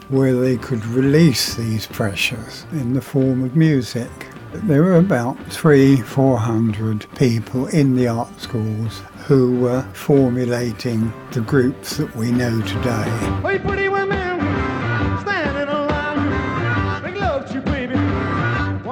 where 0.09 0.35
they 0.35 0.57
could 0.57 0.85
release 0.87 1.55
these 1.55 1.87
pressures 1.87 2.67
in 2.73 2.93
the 2.93 3.01
form 3.01 3.45
of 3.45 3.57
music. 3.57 4.11
There 4.53 4.83
were 4.83 4.97
about 4.97 5.39
three, 5.53 5.97
four 5.97 6.39
hundred 6.39 7.07
people 7.17 7.67
in 7.69 7.95
the 7.97 8.09
art 8.09 8.41
schools 8.41 9.01
who 9.27 9.61
were 9.61 9.83
formulating 9.93 11.13
the 11.33 11.41
groups 11.41 11.99
that 11.99 12.15
we 12.17 12.33
know 12.33 12.61
today. 12.63 13.39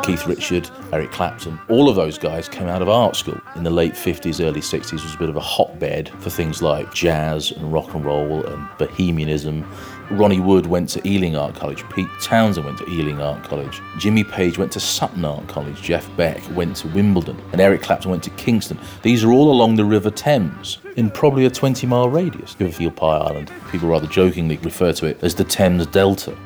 Keith 0.07 0.25
Richard, 0.29 0.71
Eric 0.93 1.11
Clapton, 1.11 1.59
all 1.69 1.89
of 1.89 1.97
those 1.97 2.17
guys 2.17 2.49
came 2.49 2.69
out 2.69 2.81
of 2.81 2.89
art 2.89 3.17
school 3.17 3.41
in 3.57 3.65
the 3.65 3.71
late 3.71 3.95
50s, 3.95 4.41
early 4.41 4.61
60s. 4.61 4.93
was 4.93 5.15
a 5.17 5.19
bit 5.19 5.29
of 5.29 5.35
a 5.35 5.41
hotbed 5.41 6.11
for 6.21 6.31
things 6.31 6.63
like 6.63 6.95
jazz 6.95 7.51
and 7.51 7.73
rock 7.73 7.93
and 7.93 8.05
roll 8.05 8.47
and 8.47 8.69
bohemianism. 8.79 9.69
Ronnie 10.13 10.39
Wood 10.39 10.67
went 10.67 10.89
to 10.91 11.05
Ealing 11.05 11.35
Art 11.35 11.57
College. 11.57 11.83
Pete 11.91 12.07
Townshend 12.23 12.65
went 12.65 12.79
to 12.79 12.89
Ealing 12.89 13.21
Art 13.21 13.43
College. 13.43 13.83
Jimmy 13.99 14.23
Page 14.23 14.59
went 14.59 14.71
to 14.73 14.79
Sutton 14.79 15.25
Art 15.25 15.49
College. 15.49 15.83
Jeff 15.83 16.09
Beck 16.17 16.41
went 16.55 16.77
to 16.77 16.89
Wimbledon. 16.89 17.37
And 17.51 17.61
Eric 17.61 17.83
Clapton 17.83 18.13
went 18.13 18.23
to 18.23 18.31
Kingston. 18.31 18.79
These 19.03 19.25
are 19.25 19.33
all 19.33 19.51
along 19.51 19.75
the 19.75 19.85
River 19.85 20.13
Thames 20.13 20.79
in 20.95 21.11
probably 21.11 21.47
a 21.47 21.51
20 21.51 21.85
mile 21.89 22.09
radius 22.09 22.55
Eel 22.61 22.93
Pie 22.93 23.17
Island. 23.17 23.51
People 23.73 23.89
rather 23.89 24.07
jokingly 24.07 24.59
refer 24.59 24.93
to 24.93 25.07
it 25.07 25.19
as 25.25 25.35
the 25.35 25.43
Thames 25.43 25.85
Delta. 25.89 26.37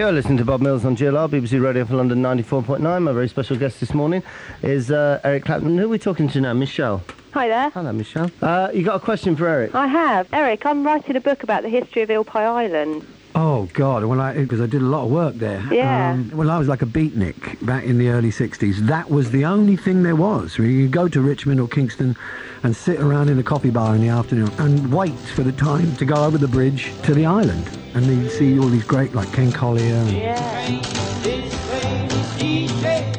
You're 0.00 0.12
listening 0.12 0.38
to 0.38 0.46
Bob 0.46 0.62
Mills 0.62 0.86
on 0.86 0.96
GLR, 0.96 1.28
BBC 1.28 1.62
Radio 1.62 1.84
for 1.84 1.96
London 1.96 2.22
94.9. 2.22 3.02
My 3.02 3.12
very 3.12 3.28
special 3.28 3.58
guest 3.58 3.80
this 3.80 3.92
morning 3.92 4.22
is 4.62 4.90
uh, 4.90 5.20
Eric 5.24 5.44
Clapton. 5.44 5.76
Who 5.76 5.84
are 5.84 5.88
we 5.88 5.98
talking 5.98 6.26
to 6.28 6.40
now? 6.40 6.54
Michelle. 6.54 7.02
Hi 7.34 7.48
there. 7.48 7.68
Hello, 7.68 7.92
Michelle. 7.92 8.30
Uh, 8.40 8.70
you 8.72 8.82
got 8.82 8.96
a 8.96 9.00
question 9.00 9.36
for 9.36 9.46
Eric? 9.46 9.74
I 9.74 9.86
have. 9.86 10.26
Eric, 10.32 10.64
I'm 10.64 10.86
writing 10.86 11.16
a 11.16 11.20
book 11.20 11.42
about 11.42 11.64
the 11.64 11.68
history 11.68 12.00
of 12.00 12.10
Eel 12.10 12.24
Pie 12.24 12.46
Island. 12.46 13.06
Oh 13.34 13.68
God! 13.74 14.02
Well, 14.06 14.22
I 14.22 14.32
because 14.32 14.62
I 14.62 14.66
did 14.66 14.80
a 14.80 14.86
lot 14.86 15.04
of 15.04 15.10
work 15.10 15.34
there. 15.34 15.62
Yeah. 15.70 16.12
Um, 16.12 16.30
well, 16.34 16.50
I 16.50 16.58
was 16.58 16.66
like 16.66 16.80
a 16.80 16.86
beatnik 16.86 17.64
back 17.66 17.84
in 17.84 17.98
the 17.98 18.08
early 18.08 18.30
'60s. 18.30 18.78
That 18.86 19.10
was 19.10 19.30
the 19.30 19.44
only 19.44 19.76
thing 19.76 20.02
there 20.02 20.16
was. 20.16 20.56
You 20.56 20.88
go 20.88 21.08
to 21.08 21.20
Richmond 21.20 21.60
or 21.60 21.68
Kingston 21.68 22.16
and 22.62 22.76
sit 22.76 23.00
around 23.00 23.28
in 23.30 23.38
a 23.38 23.42
coffee 23.42 23.70
bar 23.70 23.94
in 23.94 24.00
the 24.00 24.08
afternoon 24.08 24.50
and 24.58 24.92
wait 24.92 25.18
for 25.34 25.42
the 25.42 25.52
time 25.52 25.94
to 25.96 26.04
go 26.04 26.16
over 26.16 26.38
the 26.38 26.48
bridge 26.48 26.92
to 27.02 27.14
the 27.14 27.24
island, 27.24 27.68
and 27.94 28.04
then 28.04 28.28
see 28.28 28.58
all 28.58 28.68
these 28.68 28.84
great 28.84 29.14
like 29.14 29.32
Ken 29.32 29.50
Colyer. 29.50 29.94
And, 29.94 30.86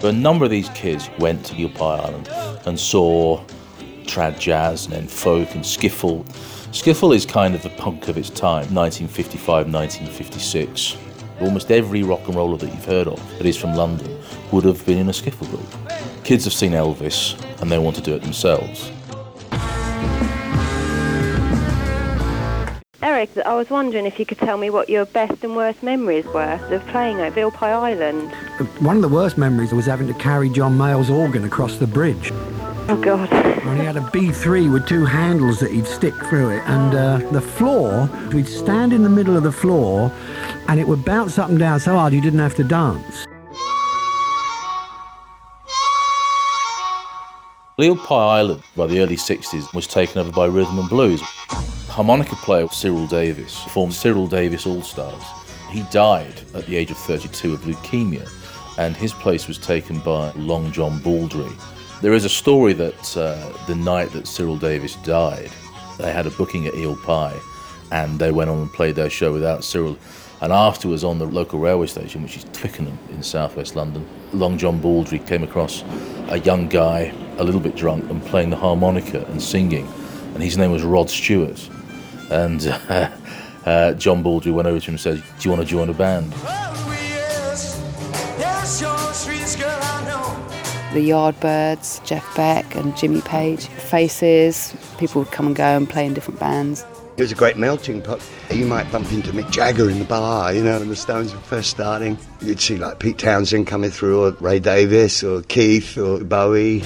A 0.04 0.12
number 0.12 0.46
of 0.46 0.52
these 0.52 0.70
kids 0.70 1.10
went 1.20 1.46
to 1.46 1.70
Pie 1.70 1.96
Island 1.96 2.28
and 2.66 2.80
saw 2.80 3.44
trad 4.04 4.40
jazz 4.40 4.86
and 4.86 4.94
then 4.94 5.08
folk 5.08 5.54
and 5.56 5.64
skiffle. 5.64 6.26
Skiffle 6.72 7.16
is 7.16 7.26
kind 7.26 7.54
of 7.54 7.62
the 7.62 7.70
punk 7.70 8.08
of 8.08 8.18
its 8.18 8.30
time, 8.30 8.74
1955, 8.74 9.72
1956. 9.72 10.98
Almost 11.40 11.72
every 11.72 12.04
rock 12.04 12.22
and 12.28 12.36
roller 12.36 12.58
that 12.58 12.68
you've 12.68 12.86
heard 12.86 13.08
of 13.08 13.38
that 13.38 13.46
is 13.46 13.58
from 13.58 13.74
London 13.76 14.18
would 14.52 14.64
have 14.64 14.86
been 14.86 14.98
in 14.98 15.10
a 15.10 15.12
skiffle 15.12 15.50
group. 15.50 16.24
Kids 16.24 16.46
have 16.46 16.54
seen 16.54 16.72
Elvis 16.72 17.40
and 17.62 17.72
they 17.72 17.78
want 17.78 17.96
to 17.96 18.02
do 18.02 18.14
it 18.16 18.22
themselves. 18.22 18.92
Eric, 23.22 23.46
I 23.46 23.54
was 23.54 23.70
wondering 23.70 24.08
if 24.08 24.18
you 24.18 24.26
could 24.26 24.40
tell 24.40 24.58
me 24.58 24.72
what 24.72 24.90
your 24.90 25.06
best 25.06 25.44
and 25.44 25.56
worst 25.56 25.84
memories 25.84 26.26
were 26.34 26.60
of 26.72 26.88
playing 26.88 27.22
at 27.22 27.38
Eel 27.38 27.52
Pie 27.52 27.70
Island. 27.70 28.32
one 28.80 28.96
of 28.96 29.04
the 29.04 29.10
worst 29.10 29.38
memories 29.38 29.72
was 29.72 29.86
having 29.86 30.08
to 30.08 30.14
carry 30.16 30.50
John 30.50 30.76
Mayall's 30.76 31.12
organ 31.12 31.44
across 31.44 31.78
the 31.78 31.86
bridge. 31.86 32.32
Oh 32.90 33.00
God. 33.00 33.32
And 33.32 33.80
he 33.80 33.86
had 33.86 33.96
a 33.96 34.00
B3 34.00 34.74
with 34.74 34.88
two 34.88 35.06
handles 35.06 35.60
that 35.60 35.70
he'd 35.70 35.86
stick 35.86 36.16
through 36.16 36.50
it. 36.50 36.64
And 36.66 36.96
uh, 36.96 37.30
the 37.30 37.42
floor, 37.42 38.10
we'd 38.34 38.48
stand 38.48 38.92
in 38.92 39.04
the 39.04 39.10
middle 39.10 39.38
of 39.38 39.44
the 39.44 39.52
floor 39.52 40.12
and 40.68 40.80
it 40.80 40.88
would 40.88 41.06
bounce 41.06 41.38
up 41.38 41.50
and 41.50 41.60
down 41.60 41.80
so 41.80 41.94
hard 41.94 42.14
you 42.14 42.22
didn't 42.22 42.40
have 42.40 42.56
to 42.56 42.64
dance. 42.64 43.28
Eel 47.80 47.98
Pie 47.98 48.40
Island 48.40 48.64
by 48.76 48.88
the 48.88 49.00
early 49.00 49.16
60s 49.16 49.72
was 49.76 49.86
taken 49.86 50.18
over 50.22 50.32
by 50.32 50.48
rhythm 50.48 50.80
and 50.80 50.90
blues. 50.90 51.22
Harmonica 51.92 52.38
player 52.38 52.70
Cyril 52.70 53.06
Davies 53.06 53.54
formed 53.74 53.94
Cyril 53.94 54.26
Davies 54.26 54.66
All 54.66 54.82
Stars. 54.82 55.22
He 55.72 55.84
died 55.92 56.40
at 56.54 56.66
the 56.66 56.78
age 56.78 56.90
of 56.90 56.96
32 56.96 57.54
of 57.54 57.60
leukemia, 57.64 58.30
and 58.78 58.96
his 58.96 59.12
place 59.12 59.46
was 59.46 59.58
taken 59.58 60.00
by 60.00 60.32
Long 60.38 60.72
John 60.72 61.00
Baldry. 61.00 61.52
There 62.02 62.14
is 62.14 62.24
a 62.24 62.30
story 62.30 62.72
that 62.72 63.18
uh, 63.18 63.52
the 63.68 63.76
night 63.76 64.14
that 64.14 64.26
Cyril 64.26 64.56
Davies 64.56 64.96
died, 65.04 65.52
they 65.98 66.14
had 66.14 66.26
a 66.26 66.32
booking 66.32 66.66
at 66.66 66.76
Eel 66.76 66.96
Pie, 66.96 67.38
and 67.92 68.18
they 68.18 68.32
went 68.32 68.50
on 68.50 68.60
and 68.60 68.72
played 68.72 68.96
their 68.96 69.10
show 69.10 69.34
without 69.34 69.66
Cyril. 69.66 69.98
And 70.40 70.54
afterwards, 70.54 71.04
on 71.04 71.20
the 71.20 71.26
local 71.26 71.60
railway 71.60 71.88
station, 71.88 72.24
which 72.24 72.38
is 72.38 72.46
Twickenham 72.54 72.98
in 73.10 73.22
southwest 73.22 73.76
London, 73.76 74.08
Long 74.32 74.58
John 74.58 74.80
Baldry 74.80 75.20
came 75.20 75.44
across 75.44 75.84
a 76.30 76.40
young 76.40 76.70
guy, 76.70 77.14
a 77.38 77.44
little 77.44 77.60
bit 77.60 77.76
drunk, 77.76 78.10
and 78.10 78.26
playing 78.28 78.50
the 78.50 78.56
harmonica 78.56 79.26
and 79.26 79.42
singing. 79.42 79.86
And 80.34 80.42
his 80.42 80.58
name 80.58 80.72
was 80.72 80.84
Rod 80.84 81.10
Stewart. 81.10 81.70
And 82.32 82.68
uh, 82.90 83.12
uh, 83.66 83.94
John 83.94 84.24
Baldry 84.24 84.52
went 84.52 84.68
over 84.68 84.80
to 84.80 84.86
him 84.86 84.94
and 84.94 85.00
said, 85.00 85.24
Do 85.40 85.50
you 85.50 85.52
want 85.52 85.62
to 85.62 85.68
join 85.68 85.90
a 85.90 85.94
band? 85.94 86.34
The 90.94 91.10
Yardbirds, 91.10 92.04
Jeff 92.04 92.36
Beck 92.36 92.76
and 92.76 92.98
Jimmy 92.98 93.22
Page, 93.22 93.68
Faces, 93.68 94.76
people 94.98 95.22
would 95.22 95.32
come 95.32 95.48
and 95.48 95.56
go 95.56 95.64
and 95.64 95.90
play 95.90 96.06
in 96.06 96.14
different 96.14 96.38
bands. 96.38 96.86
It 97.16 97.22
was 97.22 97.32
a 97.32 97.36
great 97.36 97.56
melting 97.56 98.02
pot. 98.02 98.22
You 98.50 98.66
might 98.66 98.92
bump 98.92 99.12
into 99.12 99.32
Mick 99.32 99.52
Jagger 99.52 99.90
in 99.90 100.00
the 100.00 100.06
bar, 100.06 100.54
you 100.54 100.64
know, 100.64 100.80
when 100.80 100.90
the 100.90 100.96
Stones 100.96 101.34
were 101.34 101.40
first 101.40 101.70
starting. 101.70 102.18
You'd 102.42 102.60
see 102.60 102.78
like 102.78 103.00
Pete 103.00 103.18
Townshend 103.18 103.68
coming 103.68 103.92
through, 103.92 104.26
or 104.26 104.32
Ray 104.42 104.60
Davies, 104.60 105.24
or 105.24 105.44
Keith, 105.44 105.98
or 105.98 106.24
Bowie. 106.26 106.84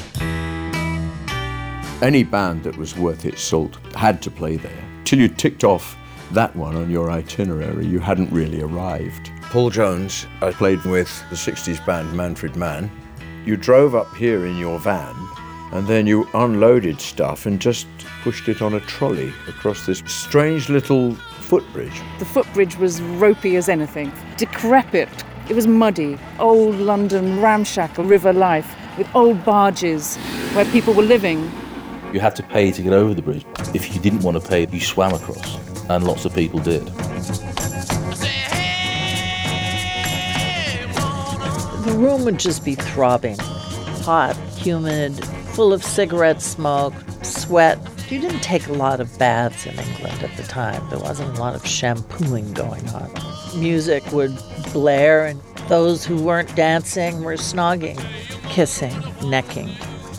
Any 2.01 2.23
band 2.23 2.63
that 2.63 2.77
was 2.77 2.95
worth 2.95 3.25
its 3.25 3.41
salt 3.41 3.77
had 3.95 4.21
to 4.23 4.29
play 4.29 4.57
there. 4.57 4.84
Till 5.05 5.19
you 5.19 5.27
ticked 5.27 5.63
off 5.63 5.95
that 6.31 6.55
one 6.55 6.75
on 6.75 6.89
your 6.89 7.11
itinerary, 7.11 7.85
you 7.85 7.99
hadn't 7.99 8.31
really 8.31 8.63
arrived. 8.63 9.31
Paul 9.43 9.69
Jones, 9.69 10.25
I 10.41 10.51
played 10.51 10.83
with 10.83 11.07
the 11.29 11.35
60s 11.35 11.85
band 11.85 12.11
Manfred 12.17 12.55
Mann. 12.55 12.89
You 13.45 13.55
drove 13.55 13.93
up 13.93 14.13
here 14.15 14.47
in 14.47 14.57
your 14.57 14.79
van 14.79 15.15
and 15.71 15.87
then 15.87 16.07
you 16.07 16.27
unloaded 16.33 16.99
stuff 16.99 17.45
and 17.45 17.59
just 17.59 17.85
pushed 18.23 18.49
it 18.49 18.63
on 18.63 18.73
a 18.73 18.79
trolley 18.81 19.31
across 19.47 19.85
this 19.85 20.01
strange 20.07 20.69
little 20.69 21.13
footbridge. 21.41 22.01
The 22.17 22.25
footbridge 22.25 22.75
was 22.77 22.99
ropey 23.01 23.57
as 23.57 23.69
anything, 23.69 24.11
decrepit. 24.37 25.09
It 25.47 25.53
was 25.55 25.67
muddy, 25.67 26.17
old 26.39 26.77
London 26.77 27.39
ramshackle 27.41 28.05
river 28.05 28.33
life 28.33 28.75
with 28.97 29.07
old 29.13 29.45
barges 29.45 30.17
where 30.53 30.65
people 30.65 30.95
were 30.95 31.03
living. 31.03 31.51
You 32.13 32.19
had 32.19 32.35
to 32.37 32.43
pay 32.43 32.71
to 32.71 32.81
get 32.81 32.93
over 32.93 33.13
the 33.13 33.21
bridge. 33.21 33.45
If 33.73 33.93
you 33.93 34.01
didn't 34.01 34.21
want 34.21 34.41
to 34.41 34.47
pay, 34.47 34.67
you 34.67 34.79
swam 34.79 35.13
across, 35.13 35.57
and 35.89 36.05
lots 36.05 36.25
of 36.25 36.33
people 36.33 36.59
did. 36.59 36.85
The 41.85 41.93
room 41.97 42.25
would 42.25 42.39
just 42.39 42.63
be 42.63 42.75
throbbing. 42.75 43.37
Hot, 43.37 44.35
humid, 44.57 45.13
full 45.53 45.73
of 45.73 45.83
cigarette 45.83 46.41
smoke, 46.41 46.93
sweat. 47.21 47.77
You 48.09 48.19
didn't 48.21 48.41
take 48.41 48.67
a 48.67 48.73
lot 48.73 48.99
of 48.99 49.17
baths 49.19 49.65
in 49.65 49.77
England 49.77 50.23
at 50.23 50.35
the 50.37 50.43
time. 50.43 50.87
There 50.89 50.99
wasn't 50.99 51.37
a 51.37 51.41
lot 51.41 51.55
of 51.55 51.65
shampooing 51.65 52.53
going 52.53 52.87
on. 52.89 53.11
Music 53.59 54.03
would 54.11 54.37
blare, 54.73 55.25
and 55.25 55.41
those 55.67 56.05
who 56.05 56.23
weren't 56.23 56.55
dancing 56.55 57.23
were 57.23 57.33
snogging, 57.33 57.99
kissing, 58.49 58.93
necking. 59.29 59.69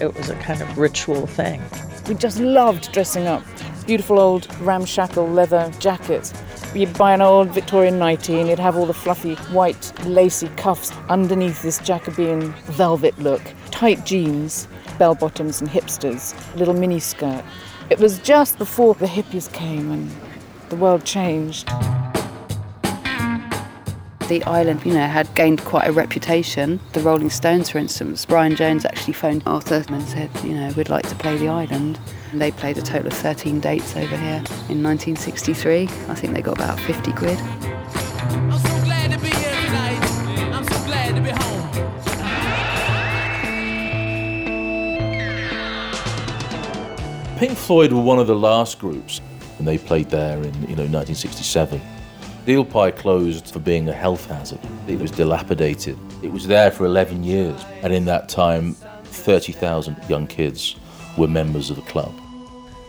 It 0.01 0.15
was 0.15 0.29
a 0.29 0.35
kind 0.37 0.61
of 0.61 0.77
ritual 0.77 1.27
thing. 1.27 1.63
We 2.07 2.15
just 2.15 2.39
loved 2.39 2.93
dressing 2.93 3.27
up. 3.27 3.43
Beautiful 3.87 4.19
old 4.19 4.47
ramshackle 4.61 5.27
leather 5.29 5.73
jackets. 5.79 6.35
You'd 6.75 6.97
buy 6.99 7.15
an 7.15 7.23
old 7.23 7.51
Victorian 7.51 7.99
nightie 7.99 8.39
and 8.39 8.49
you'd 8.49 8.59
have 8.59 8.77
all 8.77 8.85
the 8.85 8.93
fluffy 8.93 9.37
white 9.55 9.93
lacy 10.05 10.49
cuffs 10.57 10.93
underneath 11.09 11.63
this 11.63 11.79
Jacobean 11.79 12.53
velvet 12.65 13.19
look. 13.19 13.43
Tight 13.71 14.05
jeans, 14.05 14.69
bell 14.99 15.15
bottoms 15.15 15.61
and 15.61 15.71
hipsters, 15.71 16.35
little 16.57 16.75
mini 16.75 17.01
skirt. 17.01 17.45
It 17.89 17.99
was 17.99 18.19
just 18.19 18.59
before 18.59 18.95
the 18.95 19.07
hippies 19.07 19.51
came 19.53 19.91
and 19.91 20.11
the 20.69 20.77
world 20.77 21.05
changed. 21.05 21.69
The 24.29 24.43
island, 24.43 24.85
you 24.85 24.93
know, 24.93 25.07
had 25.07 25.33
gained 25.37 25.65
quite 25.65 25.87
a 25.87 25.93
reputation. 25.93 26.81
The 26.95 27.01
Rolling 27.01 27.31
Stones, 27.31 27.71
for 27.71 27.79
instance, 27.79 28.25
Brian 28.27 28.57
Jones 28.57 28.85
actually 28.85 29.13
phoned 29.13 29.45
Arthur 29.47 29.85
and 29.89 30.03
said, 30.03 30.31
you 30.43 30.53
know, 30.53 30.73
we'd 30.77 30.89
like 30.89 31.09
to 31.09 31.15
play 31.15 31.37
the 31.37 31.47
island. 31.47 32.01
And 32.33 32.41
they 32.41 32.51
played 32.51 32.77
a 32.77 32.83
total 32.83 33.07
of 33.07 33.13
13 33.13 33.61
dates 33.61 33.95
over 33.95 34.17
here 34.17 34.43
in 34.69 34.83
1963. 34.83 35.85
I 35.85 35.87
think 36.17 36.35
they 36.35 36.43
got 36.43 36.57
about 36.57 36.81
50 36.81 37.13
quid. 37.13 37.39
Pink 47.39 47.57
Floyd 47.57 47.93
were 47.93 48.01
one 48.01 48.19
of 48.19 48.27
the 48.27 48.35
last 48.35 48.81
groups, 48.81 49.21
and 49.59 49.69
they 49.69 49.79
played 49.79 50.11
there 50.11 50.39
in 50.39 50.55
you 50.63 50.75
know 50.75 50.89
1967. 50.89 51.81
Eel 52.49 52.65
Pie 52.65 52.93
closed 52.93 53.51
for 53.51 53.59
being 53.59 53.89
a 53.89 53.93
health 53.93 54.27
hazard. 54.27 54.61
It 54.87 55.01
was 55.01 55.11
dilapidated. 55.11 55.99
It 56.23 56.31
was 56.31 56.47
there 56.47 56.71
for 56.71 56.85
11 56.87 57.25
years, 57.25 57.61
and 57.83 57.93
in 57.93 58.05
that 58.05 58.29
time, 58.29 58.75
30,000 59.05 59.97
young 60.09 60.29
kids 60.29 60.77
were 61.19 61.27
members 61.27 61.71
of 61.71 61.77
the 61.77 61.83
club. 61.83 62.15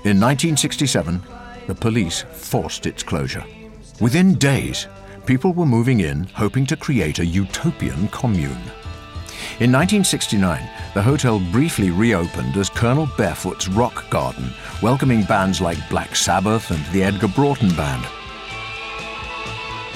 In 0.03 0.19
1967, 0.21 1.23
the 1.65 1.73
police 1.73 2.21
forced 2.31 2.85
its 2.85 3.01
closure. 3.01 3.43
Within 3.99 4.35
days, 4.35 4.87
people 5.25 5.53
were 5.53 5.65
moving 5.65 6.01
in 6.01 6.25
hoping 6.35 6.67
to 6.67 6.77
create 6.77 7.17
a 7.17 7.25
utopian 7.25 8.09
commune. 8.09 8.61
In 9.59 9.71
1969, 9.71 10.69
the 10.93 11.01
hotel 11.01 11.39
briefly 11.51 11.89
reopened 11.89 12.55
as 12.57 12.69
Colonel 12.69 13.09
Barefoot's 13.17 13.67
Rock 13.67 14.07
Garden, 14.11 14.51
welcoming 14.83 15.23
bands 15.23 15.61
like 15.61 15.89
Black 15.89 16.15
Sabbath 16.15 16.69
and 16.69 16.85
the 16.93 17.03
Edgar 17.03 17.29
Broughton 17.29 17.73
Band. 17.75 18.05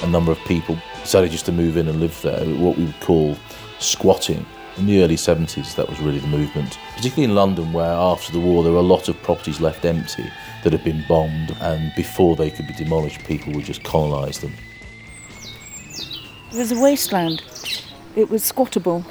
A 0.02 0.08
number 0.08 0.32
of 0.32 0.38
people 0.40 0.76
decided 1.02 1.30
just 1.30 1.46
to 1.46 1.52
move 1.52 1.76
in 1.76 1.88
and 1.88 2.00
live 2.00 2.20
there, 2.22 2.44
what 2.56 2.76
we 2.76 2.84
would 2.86 3.00
call 3.00 3.36
squatting. 3.78 4.44
In 4.78 4.86
the 4.86 5.02
early 5.02 5.16
70s, 5.16 5.76
that 5.76 5.88
was 5.88 6.00
really 6.00 6.18
the 6.18 6.26
movement, 6.26 6.78
particularly 6.96 7.24
in 7.24 7.34
London, 7.34 7.72
where 7.72 7.92
after 7.92 8.32
the 8.32 8.40
war 8.40 8.62
there 8.62 8.72
were 8.72 8.78
a 8.78 8.82
lot 8.82 9.08
of 9.08 9.22
properties 9.22 9.60
left 9.60 9.84
empty 9.84 10.24
that 10.64 10.72
had 10.72 10.82
been 10.82 11.04
bombed, 11.06 11.54
and 11.60 11.92
before 11.94 12.36
they 12.36 12.50
could 12.50 12.66
be 12.66 12.72
demolished, 12.74 13.22
people 13.24 13.52
would 13.52 13.64
just 13.64 13.84
colonise 13.84 14.38
them. 14.38 14.54
It 16.52 16.58
was 16.58 16.72
a 16.72 16.80
wasteland. 16.80 17.42
It 18.16 18.30
was 18.30 18.42
squattable. 18.42 19.04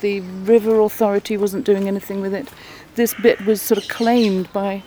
The 0.00 0.20
river 0.20 0.80
authority 0.80 1.36
wasn't 1.36 1.66
doing 1.66 1.88
anything 1.88 2.20
with 2.20 2.32
it. 2.32 2.48
This 2.94 3.12
bit 3.14 3.44
was 3.44 3.60
sort 3.60 3.78
of 3.78 3.88
claimed 3.88 4.52
by 4.52 4.82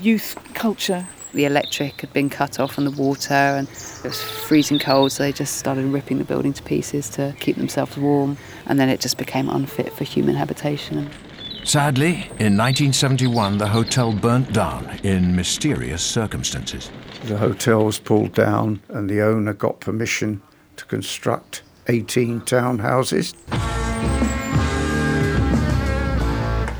youth 0.00 0.36
culture. 0.54 1.06
The 1.32 1.44
electric 1.44 2.00
had 2.00 2.12
been 2.12 2.28
cut 2.28 2.58
off 2.58 2.76
and 2.76 2.86
the 2.86 2.90
water, 2.90 3.32
and 3.32 3.68
it 3.68 4.04
was 4.04 4.20
freezing 4.20 4.80
cold, 4.80 5.12
so 5.12 5.22
they 5.22 5.30
just 5.30 5.58
started 5.58 5.84
ripping 5.84 6.18
the 6.18 6.24
building 6.24 6.52
to 6.52 6.62
pieces 6.62 7.08
to 7.10 7.34
keep 7.38 7.56
themselves 7.56 7.96
warm, 7.96 8.36
and 8.66 8.80
then 8.80 8.88
it 8.88 9.00
just 9.00 9.16
became 9.16 9.48
unfit 9.48 9.92
for 9.92 10.02
human 10.02 10.34
habitation. 10.34 11.08
Sadly, 11.62 12.12
in 12.40 12.56
1971, 12.56 13.58
the 13.58 13.68
hotel 13.68 14.12
burnt 14.12 14.52
down 14.52 14.98
in 15.04 15.36
mysterious 15.36 16.02
circumstances. 16.02 16.90
The 17.24 17.36
hotel 17.36 17.84
was 17.84 18.00
pulled 18.00 18.34
down, 18.34 18.82
and 18.88 19.08
the 19.08 19.22
owner 19.22 19.52
got 19.52 19.78
permission 19.78 20.42
to 20.76 20.84
construct 20.86 21.62
18 21.86 22.40
townhouses. 22.40 23.34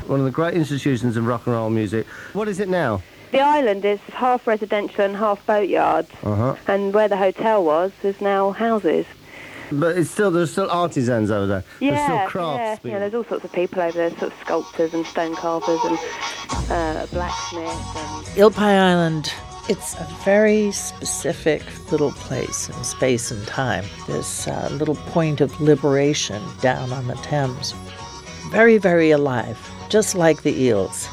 One 0.09 0.19
of 0.19 0.25
the 0.25 0.31
great 0.31 0.55
institutions 0.55 1.15
of 1.15 1.25
rock 1.25 1.47
and 1.47 1.55
roll 1.55 1.69
music. 1.69 2.05
What 2.33 2.49
is 2.49 2.59
it 2.59 2.67
now? 2.67 3.01
The 3.31 3.39
island 3.39 3.85
is 3.85 3.99
half 4.13 4.45
residential 4.45 5.05
and 5.05 5.15
half 5.15 5.45
boatyards, 5.47 6.09
Uh-huh. 6.23 6.55
and 6.67 6.93
where 6.93 7.07
the 7.07 7.17
hotel 7.17 7.63
was 7.63 7.91
is 8.03 8.19
now 8.21 8.51
houses. 8.51 9.05
But 9.71 9.97
it's 9.97 10.09
still 10.11 10.31
there's 10.31 10.51
still 10.51 10.69
artisans 10.69 11.31
over 11.31 11.47
there. 11.47 11.63
Yeah, 11.79 11.91
there's 11.91 12.03
still 12.03 12.15
yeah, 12.17 12.25
crafts. 12.27 12.85
yeah. 12.85 12.99
There's 12.99 13.13
all 13.13 13.23
sorts 13.23 13.45
of 13.45 13.53
people 13.53 13.81
over 13.81 13.97
there, 13.97 14.09
sort 14.09 14.33
of 14.33 14.33
sculptors 14.41 14.93
and 14.93 15.05
stone 15.05 15.33
carvers 15.35 15.79
and 15.85 15.97
uh, 16.69 17.05
blacksmiths. 17.13 17.95
And 17.95 18.37
Eel 18.37 18.53
Island, 18.57 19.31
it's 19.69 19.93
a 19.95 20.03
very 20.25 20.73
specific 20.73 21.63
little 21.89 22.11
place 22.11 22.67
in 22.67 22.83
space 22.83 23.31
and 23.31 23.47
time. 23.47 23.85
This 24.07 24.45
uh, 24.45 24.67
little 24.73 24.95
point 24.95 25.39
of 25.39 25.57
liberation 25.61 26.43
down 26.59 26.91
on 26.91 27.07
the 27.07 27.15
Thames. 27.15 27.73
Very, 28.49 28.77
very 28.77 29.11
alive, 29.11 29.57
just 29.87 30.15
like 30.15 30.41
the 30.41 30.53
eels. 30.63 31.07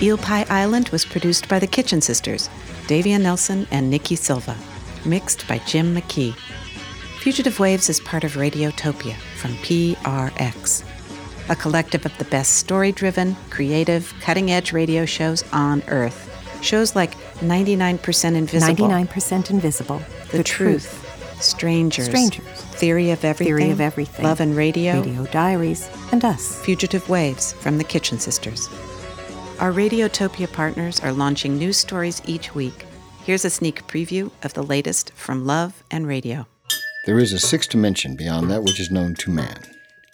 Eel 0.00 0.16
Pie 0.16 0.46
Island 0.48 0.90
was 0.90 1.04
produced 1.04 1.48
by 1.48 1.58
the 1.58 1.66
Kitchen 1.66 2.00
Sisters, 2.00 2.48
Davia 2.86 3.18
Nelson 3.18 3.66
and 3.72 3.90
Nikki 3.90 4.14
Silva. 4.14 4.56
Mixed 5.04 5.48
by 5.48 5.58
Jim 5.58 5.92
McKee. 5.92 6.36
Fugitive 7.18 7.58
Waves 7.58 7.88
is 7.88 7.98
part 7.98 8.22
of 8.22 8.34
Radiotopia 8.34 9.14
from 9.36 9.54
PRX, 9.56 10.84
a 11.50 11.56
collective 11.56 12.06
of 12.06 12.16
the 12.18 12.24
best 12.26 12.58
story 12.58 12.92
driven, 12.92 13.34
creative, 13.50 14.14
cutting 14.20 14.52
edge 14.52 14.72
radio 14.72 15.04
shows 15.04 15.42
on 15.52 15.82
Earth. 15.88 16.26
Shows 16.62 16.94
like 16.94 17.16
99% 17.40 18.36
Invisible, 18.36 18.88
99% 18.88 19.50
Invisible, 19.50 20.00
The, 20.30 20.38
The 20.38 20.44
Truth, 20.44 21.42
Strangers, 21.42 22.06
Strangers, 22.06 22.46
Theory 22.46 23.10
of 23.10 23.24
Everything, 23.24 23.56
Theory 23.56 23.70
of 23.72 23.80
Everything, 23.80 24.24
Love 24.24 24.40
and 24.40 24.56
Radio, 24.56 25.00
Radio 25.00 25.24
Diaries, 25.26 25.90
and 26.12 26.24
us. 26.24 26.60
Fugitive 26.64 27.08
Waves 27.08 27.52
from 27.54 27.78
the 27.78 27.84
Kitchen 27.84 28.20
Sisters. 28.20 28.68
Our 29.60 29.72
Radiotopia 29.72 30.52
partners 30.52 31.00
are 31.00 31.10
launching 31.10 31.58
new 31.58 31.72
stories 31.72 32.22
each 32.24 32.54
week. 32.54 32.86
Here's 33.24 33.44
a 33.44 33.50
sneak 33.50 33.84
preview 33.88 34.30
of 34.44 34.54
the 34.54 34.62
latest 34.62 35.10
from 35.14 35.46
Love 35.46 35.82
and 35.90 36.06
Radio. 36.06 36.46
There 37.06 37.18
is 37.18 37.32
a 37.32 37.40
sixth 37.40 37.70
dimension 37.70 38.14
beyond 38.14 38.52
that 38.52 38.62
which 38.62 38.78
is 38.78 38.92
known 38.92 39.16
to 39.16 39.32
man. 39.32 39.58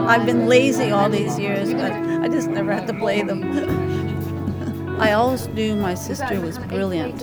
I've 0.08 0.26
been 0.26 0.48
lazy 0.48 0.90
all 0.90 1.08
these 1.08 1.38
years, 1.38 1.72
but 1.72 1.92
I 1.92 2.26
just 2.26 2.48
never 2.48 2.72
had 2.72 2.88
to 2.88 2.94
play 2.94 3.22
them. 3.22 4.98
I 5.00 5.12
always 5.12 5.46
knew 5.48 5.76
my 5.76 5.94
sister 5.94 6.40
was 6.40 6.58
brilliant, 6.58 7.20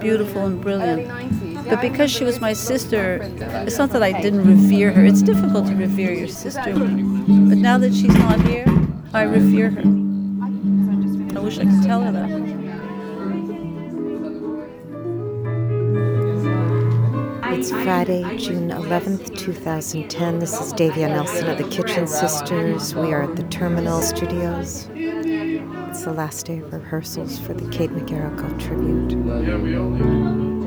beautiful 0.00 0.46
and 0.46 0.60
brilliant. 0.60 1.08
But 1.68 1.80
because 1.80 2.10
she 2.10 2.24
was 2.24 2.40
my 2.40 2.52
sister, 2.52 3.20
it's 3.66 3.78
not 3.78 3.90
that 3.90 4.02
I 4.02 4.20
didn't 4.20 4.44
revere 4.44 4.90
her. 4.90 5.04
It's 5.04 5.22
difficult 5.22 5.66
to 5.68 5.74
revere 5.74 6.12
your 6.12 6.28
sister. 6.28 6.72
But 6.72 7.58
now 7.58 7.78
that 7.78 7.94
she's 7.94 8.14
not 8.14 8.40
here, 8.40 8.66
I 9.14 9.22
revere 9.22 9.70
her. 9.70 9.82
I 9.82 11.40
wish 11.40 11.58
I 11.58 11.64
could 11.64 11.82
tell 11.84 12.02
her 12.02 12.10
that. 12.10 12.47
It's 17.58 17.72
Friday, 17.72 18.22
June 18.38 18.70
11th, 18.70 19.36
2010. 19.36 20.38
This 20.38 20.60
is 20.60 20.72
Davia 20.74 21.08
Nelson 21.08 21.48
of 21.48 21.58
the 21.58 21.68
Kitchen 21.68 22.06
Sisters. 22.06 22.94
We 22.94 23.12
are 23.12 23.24
at 23.24 23.34
the 23.34 23.42
Terminal 23.48 24.00
Studios. 24.00 24.88
It's 24.94 26.04
the 26.04 26.12
last 26.12 26.46
day 26.46 26.60
of 26.60 26.72
rehearsals 26.72 27.40
for 27.40 27.54
the 27.54 27.68
Kate 27.70 27.90
McGarrigle 27.90 28.56
tribute. 28.60 30.57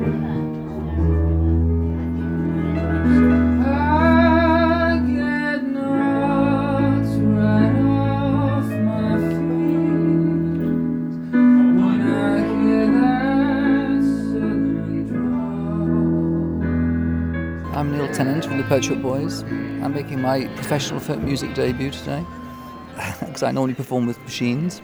Shop 18.81 19.01
Boys. 19.01 19.43
I'm 19.43 19.93
making 19.93 20.21
my 20.21 20.47
professional 20.55 20.99
folk 20.99 21.19
music 21.19 21.53
debut 21.53 21.91
today 21.91 22.25
because 23.19 23.43
I 23.43 23.51
normally 23.51 23.75
perform 23.75 24.07
with 24.07 24.19
machines. 24.19 24.81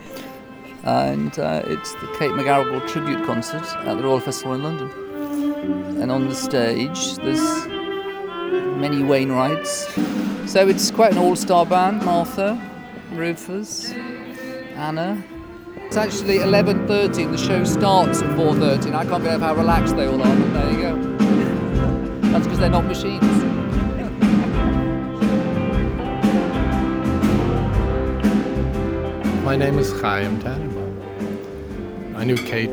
And 0.84 1.36
uh, 1.38 1.62
it's 1.66 1.92
the 1.94 2.06
Kate 2.18 2.30
McGarrigle 2.30 2.86
tribute 2.88 3.24
concert 3.26 3.64
at 3.64 3.96
the 3.96 4.02
Royal 4.02 4.20
Festival 4.20 4.54
in 4.54 4.62
London. 4.62 4.90
And 6.00 6.12
on 6.12 6.28
the 6.28 6.34
stage, 6.34 7.16
there's 7.16 7.66
many 8.76 8.98
Wainwrights. 8.98 10.48
So 10.48 10.68
it's 10.68 10.90
quite 10.90 11.12
an 11.12 11.18
all-star 11.18 11.66
band. 11.66 12.04
Martha, 12.04 12.60
Rufus, 13.10 13.90
Anna. 14.76 15.22
It's 15.86 15.96
actually 15.96 16.38
11.30 16.38 17.24
and 17.24 17.34
the 17.34 17.38
show 17.38 17.64
starts 17.64 18.22
at 18.22 18.30
4.30 18.36 18.86
and 18.86 18.96
I 18.96 19.04
can't 19.04 19.24
believe 19.24 19.40
how 19.40 19.54
relaxed 19.54 19.96
they 19.96 20.06
all 20.06 20.22
are, 20.22 20.36
but 20.36 20.52
there 20.52 20.70
you 20.70 20.82
go. 20.82 21.18
That's 22.30 22.44
because 22.44 22.58
they're 22.58 22.70
not 22.70 22.84
machines. 22.84 23.47
My 29.48 29.56
name 29.56 29.78
is 29.78 29.98
Chaim 30.02 30.38
Tannenbaum. 30.42 32.14
I 32.14 32.22
knew 32.22 32.36
Kate, 32.36 32.68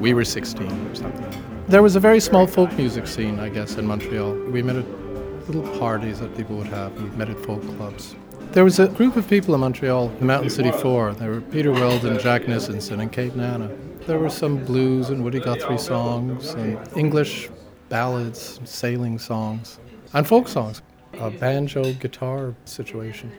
we 0.00 0.12
were 0.14 0.24
16 0.24 0.66
or 0.66 0.94
something. 0.96 1.64
There 1.68 1.80
was 1.80 1.94
a 1.94 2.00
very 2.00 2.18
small 2.18 2.48
folk 2.48 2.72
music 2.72 3.06
scene, 3.06 3.38
I 3.38 3.48
guess, 3.48 3.76
in 3.76 3.86
Montreal. 3.86 4.32
We 4.50 4.62
met 4.62 4.74
at 4.74 5.48
little 5.48 5.62
parties 5.78 6.18
that 6.18 6.36
people 6.36 6.56
would 6.56 6.66
have. 6.66 6.92
We 7.00 7.08
met 7.10 7.30
at 7.30 7.38
folk 7.44 7.62
clubs. 7.76 8.16
There 8.50 8.64
was 8.64 8.80
a 8.80 8.88
group 8.88 9.14
of 9.14 9.28
people 9.28 9.54
in 9.54 9.60
Montreal, 9.60 10.08
the 10.08 10.24
Mountain 10.24 10.50
City 10.50 10.72
Four. 10.72 11.14
There 11.14 11.30
were 11.30 11.40
Peter 11.40 11.70
Weldon, 11.70 12.18
Jack 12.18 12.46
Nissenson, 12.46 13.00
and 13.00 13.12
Kate 13.12 13.36
Nana. 13.36 13.70
There 14.08 14.18
were 14.18 14.28
some 14.28 14.64
blues 14.64 15.10
and 15.10 15.22
Woody 15.22 15.38
Guthrie 15.38 15.78
songs, 15.78 16.54
and 16.54 16.80
English 16.96 17.48
ballads, 17.90 18.58
sailing 18.64 19.20
songs, 19.20 19.78
and 20.14 20.26
folk 20.26 20.48
songs. 20.48 20.82
A 21.20 21.30
banjo 21.30 21.92
guitar 21.92 22.56
situation. 22.64 23.30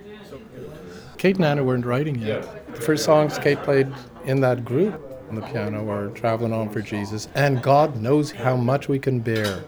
Kate 1.24 1.38
and 1.38 1.46
Anna 1.46 1.64
weren't 1.64 1.86
writing 1.86 2.20
yet. 2.20 2.68
The 2.76 2.82
first 2.82 3.06
songs 3.06 3.38
Kate 3.38 3.60
played 3.60 3.88
in 4.26 4.42
that 4.42 4.66
group 4.66 5.02
on 5.30 5.36
the 5.36 5.42
piano 5.42 5.82
were 5.82 6.10
Traveling 6.10 6.52
On 6.52 6.68
for 6.68 6.82
Jesus 6.82 7.30
and 7.34 7.64
God 7.64 7.96
Knows 7.96 8.32
How 8.32 8.58
Much 8.58 8.90
We 8.90 9.00
Can 9.00 9.22
Bear. 9.22 9.64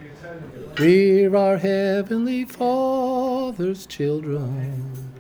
We're 0.78 1.34
our 1.34 1.56
Heavenly 1.56 2.44
Father's 2.44 3.86
children. 3.86 5.14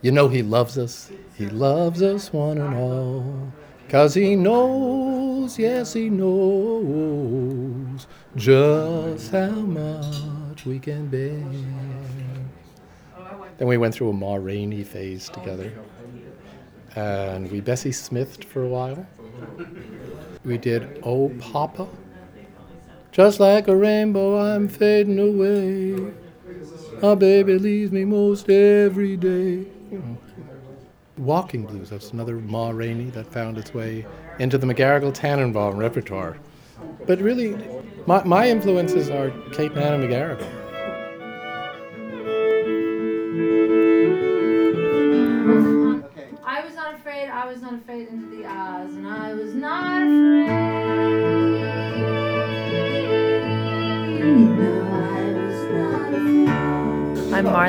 You 0.00 0.12
know 0.12 0.28
He 0.28 0.44
loves 0.44 0.78
us, 0.78 1.10
He 1.34 1.48
loves 1.48 2.02
us 2.02 2.32
one 2.32 2.58
and 2.58 2.72
all. 2.72 3.52
Cause 3.88 4.14
He 4.14 4.36
knows, 4.36 5.58
yes, 5.58 5.94
He 5.94 6.08
knows 6.08 7.26
just 8.36 9.32
how 9.32 9.50
much 9.50 10.64
we 10.64 10.78
can 10.78 11.08
bear. 11.08 11.42
Then 13.60 13.68
we 13.68 13.76
went 13.76 13.94
through 13.94 14.08
a 14.08 14.14
Ma 14.14 14.36
Rainey 14.36 14.82
phase 14.82 15.28
together. 15.28 15.70
And 16.96 17.50
we 17.50 17.60
Bessie 17.60 17.92
Smithed 17.92 18.42
for 18.42 18.62
a 18.62 18.68
while. 18.68 19.06
We 20.46 20.56
did 20.56 20.98
Oh 21.02 21.28
Papa. 21.38 21.86
Just 23.12 23.38
like 23.38 23.68
a 23.68 23.76
rainbow, 23.76 24.38
I'm 24.38 24.66
fading 24.66 25.18
away. 25.18 26.10
My 27.02 27.14
baby 27.14 27.58
leaves 27.58 27.92
me 27.92 28.06
most 28.06 28.48
every 28.48 29.18
day. 29.18 29.66
Walking 31.18 31.66
Blues, 31.66 31.90
that's 31.90 32.12
another 32.12 32.36
Ma 32.36 32.70
Rainey 32.70 33.10
that 33.10 33.26
found 33.26 33.58
its 33.58 33.74
way 33.74 34.06
into 34.38 34.56
the 34.56 34.66
McGarrigle 34.66 35.12
Tannenbaum 35.12 35.76
repertoire. 35.76 36.38
But 37.06 37.20
really, 37.20 37.58
my, 38.06 38.24
my 38.24 38.48
influences 38.48 39.10
are 39.10 39.28
Kate 39.52 39.72
and 39.72 40.02
McGarrigle. 40.02 40.59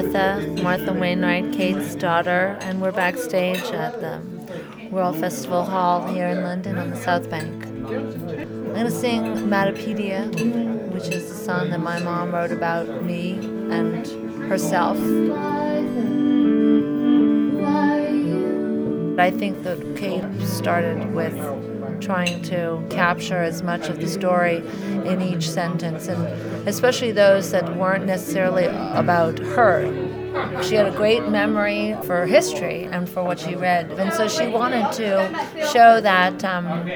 Martha, 0.01 0.63
Martha 0.63 0.93
Wainwright, 0.93 1.53
Kate's 1.53 1.93
daughter, 1.93 2.57
and 2.61 2.81
we're 2.81 2.91
backstage 2.91 3.61
at 3.65 4.01
the 4.01 4.19
Royal 4.89 5.13
Festival 5.13 5.63
Hall 5.63 6.07
here 6.07 6.27
in 6.27 6.41
London 6.41 6.79
on 6.79 6.89
the 6.89 6.95
South 6.95 7.29
Bank. 7.29 7.67
I'm 7.67 8.73
going 8.73 8.85
to 8.85 8.89
sing 8.89 9.21
Matapedia, 9.47 10.25
which 10.91 11.07
is 11.09 11.29
the 11.29 11.35
song 11.35 11.69
that 11.69 11.81
my 11.81 11.99
mom 11.99 12.31
wrote 12.31 12.51
about 12.51 13.03
me 13.03 13.33
and 13.69 14.07
herself. 14.49 14.97
I 19.21 19.29
think 19.29 19.61
that 19.63 19.95
Kate 19.95 20.25
started 20.47 21.13
with 21.13 21.37
trying 22.01 22.41
to 22.41 22.83
capture 22.89 23.37
as 23.37 23.61
much 23.61 23.87
of 23.87 24.01
the 24.01 24.07
story 24.07 24.63
in 25.05 25.21
each 25.21 25.47
sentence, 25.47 26.07
and 26.07 26.25
especially 26.67 27.11
those 27.11 27.51
that 27.51 27.77
weren't 27.77 28.07
necessarily 28.07 28.65
about 28.65 29.37
her. 29.37 29.85
She 30.63 30.73
had 30.73 30.87
a 30.87 30.91
great 30.91 31.27
memory 31.27 31.95
for 32.03 32.25
history 32.25 32.85
and 32.85 33.07
for 33.07 33.23
what 33.23 33.39
she 33.39 33.55
read, 33.55 33.91
and 33.91 34.11
so 34.11 34.27
she 34.27 34.47
wanted 34.47 34.91
to 34.93 35.29
show 35.71 36.01
that 36.01 36.43
um, 36.43 36.89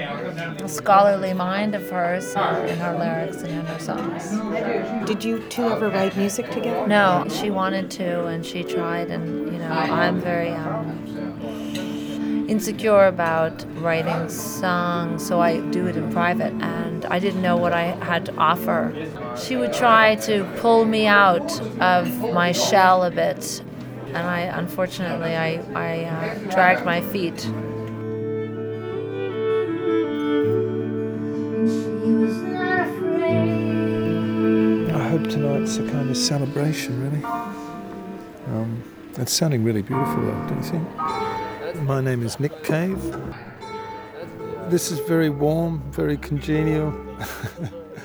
scholarly 0.67 1.33
mind 1.33 1.75
of 1.75 1.87
hers 1.91 2.31
in 2.31 2.77
her 2.79 2.97
lyrics 2.97 3.43
and 3.43 3.51
in 3.51 3.65
her 3.67 3.79
songs. 3.79 4.31
Did 5.05 5.23
you 5.23 5.39
two 5.49 5.69
ever 5.69 5.89
write 5.89 6.17
music 6.17 6.49
together? 6.49 6.87
No, 6.87 7.27
she 7.29 7.51
wanted 7.51 7.91
to, 7.91 8.25
and 8.25 8.43
she 8.43 8.63
tried, 8.63 9.11
and 9.11 9.51
you 9.51 9.59
know, 9.59 9.69
I'm 9.69 10.19
very 10.19 10.49
um, 10.49 11.04
insecure 12.47 13.05
about 13.07 13.65
writing 13.79 14.29
songs, 14.29 15.25
so 15.25 15.41
I 15.41 15.59
do 15.71 15.87
it 15.87 15.95
in 15.95 16.11
private, 16.11 16.53
and 16.61 17.05
I 17.05 17.19
didn't 17.19 17.41
know 17.41 17.57
what 17.57 17.73
I 17.73 17.83
had 18.05 18.25
to 18.27 18.35
offer. 18.37 18.93
She 19.37 19.55
would 19.55 19.73
try 19.73 20.15
to 20.27 20.43
pull 20.57 20.85
me 20.85 21.07
out 21.07 21.59
of 21.79 22.07
my 22.33 22.51
shell 22.51 23.03
a 23.03 23.11
bit, 23.11 23.61
and 24.07 24.17
I 24.17 24.41
unfortunately 24.41 25.35
I, 25.35 25.61
I 25.73 26.03
uh, 26.05 26.35
dragged 26.51 26.85
my 26.85 27.01
feet. 27.01 27.45
I 34.93 35.07
hope 35.09 35.23
tonight's 35.29 35.77
a 35.77 35.87
kind 35.89 36.09
of 36.09 36.17
celebration, 36.17 37.01
really. 37.03 37.23
Um, 38.47 38.83
it's 39.17 39.33
sounding 39.33 39.63
really 39.63 39.81
beautiful, 39.81 40.21
though, 40.21 40.47
don't 40.47 40.57
you 40.57 40.69
think? 40.69 41.34
My 41.81 42.01
name 42.01 42.23
is 42.23 42.39
Nick 42.39 42.63
Cave. 42.63 42.99
This 44.69 44.91
is 44.91 44.99
very 44.99 45.29
warm, 45.29 45.83
very 45.91 46.17
congenial. 46.17 46.93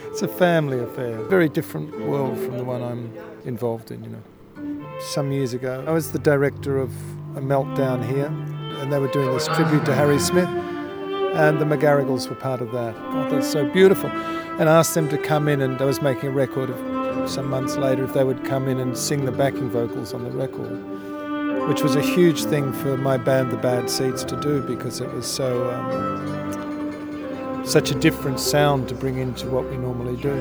it's 0.06 0.22
a 0.22 0.28
family 0.28 0.78
affair, 0.78 1.22
very 1.24 1.48
different 1.48 1.98
world 2.00 2.38
from 2.38 2.58
the 2.58 2.64
one 2.64 2.82
I'm 2.82 3.12
involved 3.44 3.90
in, 3.90 4.02
you 4.04 4.10
know. 4.10 5.00
Some 5.00 5.32
years 5.32 5.54
ago, 5.54 5.84
I 5.86 5.92
was 5.92 6.12
the 6.12 6.18
director 6.18 6.78
of 6.78 6.90
a 7.36 7.40
meltdown 7.40 8.06
here, 8.06 8.26
and 8.80 8.92
they 8.92 8.98
were 8.98 9.08
doing 9.08 9.32
this 9.32 9.46
tribute 9.46 9.84
to 9.86 9.94
Harry 9.94 10.18
Smith, 10.18 10.48
and 10.48 11.58
the 11.58 11.64
McGarrigles 11.64 12.28
were 12.28 12.36
part 12.36 12.60
of 12.60 12.72
that. 12.72 12.94
God, 12.94 13.30
that's 13.30 13.50
so 13.50 13.66
beautiful. 13.70 14.10
And 14.58 14.68
I 14.68 14.78
asked 14.78 14.94
them 14.94 15.08
to 15.08 15.18
come 15.18 15.48
in, 15.48 15.62
and 15.62 15.80
I 15.80 15.84
was 15.84 16.02
making 16.02 16.30
a 16.30 16.32
record 16.32 16.70
of 16.70 17.30
some 17.30 17.46
months 17.46 17.76
later 17.76 18.04
if 18.04 18.14
they 18.14 18.24
would 18.24 18.44
come 18.44 18.68
in 18.68 18.80
and 18.80 18.96
sing 18.98 19.24
the 19.24 19.32
backing 19.32 19.70
vocals 19.70 20.12
on 20.12 20.24
the 20.24 20.30
record, 20.30 20.99
which 21.68 21.82
was 21.82 21.96
a 21.96 22.02
huge 22.02 22.44
thing 22.44 22.72
for 22.72 22.96
my 22.96 23.16
band, 23.16 23.50
The 23.50 23.56
Bad 23.56 23.88
Seeds, 23.90 24.24
to 24.24 24.40
do 24.40 24.62
because 24.62 25.00
it 25.00 25.12
was 25.12 25.26
so 25.26 25.70
um, 25.70 27.64
such 27.64 27.90
a 27.90 27.94
different 27.94 28.40
sound 28.40 28.88
to 28.88 28.94
bring 28.94 29.18
into 29.18 29.48
what 29.48 29.68
we 29.70 29.76
normally 29.76 30.16
do. 30.20 30.34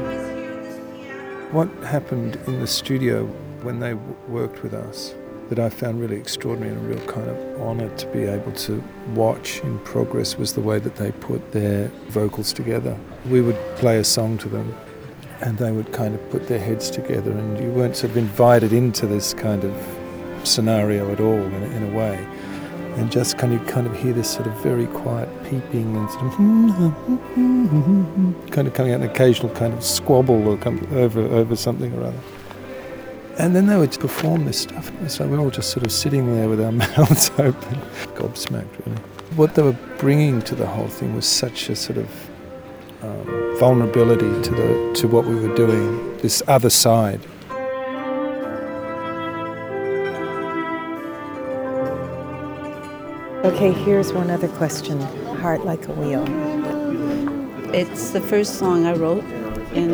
What 1.51 1.67
happened 1.83 2.37
in 2.47 2.59
the 2.59 2.67
studio 2.67 3.25
when 3.63 3.79
they 3.79 3.91
w- 3.91 4.15
worked 4.27 4.63
with 4.63 4.73
us 4.73 5.13
that 5.49 5.59
I 5.59 5.69
found 5.69 5.99
really 5.99 6.17
extraordinary 6.17 6.75
and 6.75 6.85
a 6.85 6.95
real 6.95 7.07
kind 7.07 7.27
of 7.27 7.61
honour 7.61 7.89
to 7.97 8.07
be 8.07 8.23
able 8.23 8.51
to 8.51 8.83
watch 9.15 9.59
in 9.61 9.79
progress 9.79 10.37
was 10.37 10.53
the 10.53 10.61
way 10.61 10.79
that 10.79 10.95
they 10.95 11.11
put 11.11 11.51
their 11.51 11.87
vocals 12.09 12.53
together. 12.53 12.95
We 13.27 13.41
would 13.41 13.57
play 13.75 13.97
a 13.97 14.03
song 14.03 14.37
to 14.39 14.49
them 14.49 14.75
and 15.41 15.57
they 15.57 15.71
would 15.71 15.91
kind 15.91 16.13
of 16.13 16.29
put 16.29 16.47
their 16.47 16.59
heads 16.59 16.89
together 16.91 17.31
and 17.31 17.59
you 17.59 17.71
weren't 17.71 17.95
sort 17.95 18.11
of 18.11 18.17
invited 18.17 18.73
into 18.73 19.07
this 19.07 19.33
kind 19.33 19.63
of 19.63 19.73
scenario 20.47 21.11
at 21.11 21.19
all 21.19 21.41
in 21.41 21.53
a, 21.53 21.65
in 21.75 21.83
a 21.83 21.89
way. 21.95 22.25
And 22.97 23.11
just 23.11 23.37
kind 23.37 23.53
of 23.53 23.65
kind 23.67 23.85
of 23.87 23.95
hear 23.95 24.13
this 24.13 24.29
sort 24.29 24.47
of 24.47 24.53
very 24.61 24.87
quiet 24.87 25.29
peeping 25.43 25.95
and 25.95 26.09
sort 26.11 26.25
of 26.25 26.31
kind 28.51 28.67
of 28.67 28.73
coming 28.73 28.93
out 28.93 29.01
an 29.01 29.09
occasional 29.09 29.53
kind 29.55 29.73
of 29.73 29.83
squabble 29.83 30.47
or 30.47 30.57
come 30.57 30.85
over 30.91 31.21
over 31.21 31.55
something 31.55 31.93
or 31.93 32.05
other. 32.05 32.19
And 33.37 33.55
then 33.55 33.67
they 33.67 33.77
would 33.77 33.97
perform 33.97 34.43
this 34.43 34.59
stuff. 34.59 34.91
So 35.07 35.25
we 35.25 35.37
were 35.37 35.43
all 35.43 35.49
just 35.49 35.69
sort 35.69 35.85
of 35.85 35.93
sitting 35.93 36.35
there 36.35 36.49
with 36.49 36.59
our 36.59 36.71
mouths 36.73 37.31
open, 37.37 37.79
gobsmacked, 38.15 38.85
really. 38.85 38.99
What 39.37 39.55
they 39.55 39.61
were 39.61 39.77
bringing 39.97 40.41
to 40.41 40.55
the 40.55 40.67
whole 40.67 40.89
thing 40.89 41.15
was 41.15 41.25
such 41.25 41.69
a 41.69 41.75
sort 41.75 41.99
of 41.99 42.29
um, 43.01 43.55
vulnerability 43.57 44.41
to 44.41 44.51
the 44.51 44.91
to 44.95 45.07
what 45.07 45.25
we 45.25 45.35
were 45.35 45.55
doing. 45.55 46.17
This 46.17 46.43
other 46.47 46.69
side. 46.69 47.21
Okay, 53.45 53.71
here's 53.71 54.11
one 54.11 54.29
other 54.29 54.49
question 54.49 54.99
Heart 55.37 55.63
Like 55.63 55.87
a 55.87 55.93
Wheel. 55.93 56.25
It's 57.73 58.11
the 58.11 58.19
first 58.19 58.55
song 58.55 58.85
I 58.85 58.91
wrote 58.91 59.23
in 59.71 59.93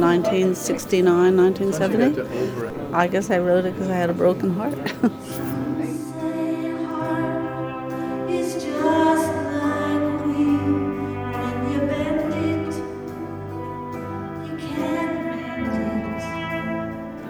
1969, 0.00 1.36
1970. 1.36 2.94
I 2.94 3.08
guess 3.08 3.30
I 3.30 3.40
wrote 3.40 3.66
it 3.66 3.74
because 3.74 3.90
I 3.90 3.94
had 3.94 4.08
a 4.08 4.14
broken 4.14 4.54
heart. 4.54 4.72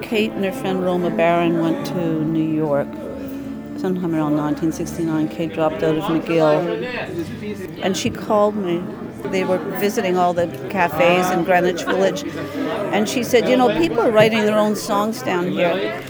Kate 0.02 0.30
and 0.30 0.44
her 0.44 0.52
friend 0.52 0.84
Roma 0.84 1.10
Baran 1.10 1.58
went 1.58 1.84
to 1.88 2.22
New 2.22 2.48
York 2.48 2.86
sometime 3.82 4.14
around 4.14 4.36
1969. 4.36 5.28
Kate 5.28 5.52
dropped 5.52 5.82
out 5.82 5.96
of 5.96 6.04
McGill 6.04 6.84
and 7.82 7.96
she 7.96 8.10
called 8.10 8.54
me. 8.54 8.80
They 9.24 9.44
were 9.44 9.58
visiting 9.58 10.16
all 10.16 10.32
the 10.32 10.46
cafes 10.70 11.28
in 11.30 11.42
Greenwich 11.42 11.82
Village 11.82 12.22
and 12.94 13.08
she 13.08 13.24
said, 13.24 13.48
You 13.48 13.56
know, 13.56 13.76
people 13.76 14.00
are 14.00 14.12
writing 14.12 14.42
their 14.44 14.56
own 14.56 14.76
songs 14.76 15.20
down 15.22 15.48
here. 15.48 16.00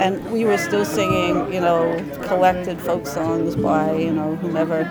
And 0.00 0.30
we 0.30 0.44
were 0.44 0.58
still 0.58 0.84
singing, 0.84 1.52
you 1.52 1.60
know, 1.60 1.80
collected 2.22 2.80
folk 2.80 3.06
songs 3.06 3.56
by, 3.56 3.96
you 3.96 4.12
know, 4.12 4.36
whomever. 4.36 4.84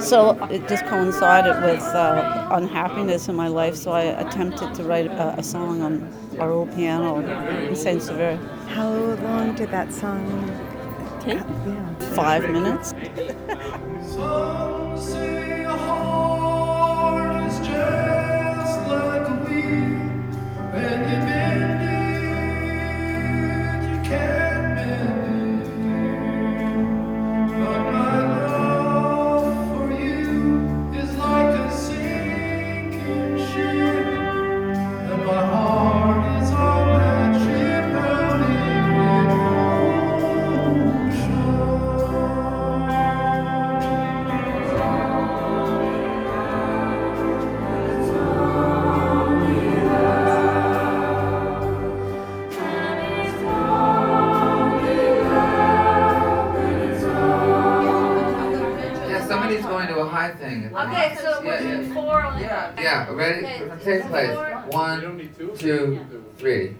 So 0.00 0.42
it 0.46 0.66
just 0.68 0.86
coincided 0.86 1.60
with 1.62 1.82
uh, 1.82 2.48
unhappiness 2.52 3.28
in 3.28 3.34
my 3.34 3.48
life, 3.48 3.74
so 3.74 3.90
I 3.90 4.02
attempted 4.04 4.72
to 4.76 4.84
write 4.84 5.06
a, 5.06 5.34
a 5.36 5.42
song 5.42 5.82
on 5.82 5.92
our 6.38 6.52
old 6.52 6.72
piano 6.76 7.18
in 7.66 7.74
Saint 7.74 8.00
Sauveur. 8.02 8.36
How 8.68 8.88
long 8.88 9.56
did 9.56 9.70
that 9.72 9.92
song 9.92 10.67
take? 11.20 11.42
Five 12.14 12.50
minutes. 12.50 12.94
Take 63.88 64.04
place. 64.08 64.36
One, 64.66 65.30
two, 65.56 66.04
three. 66.36 66.76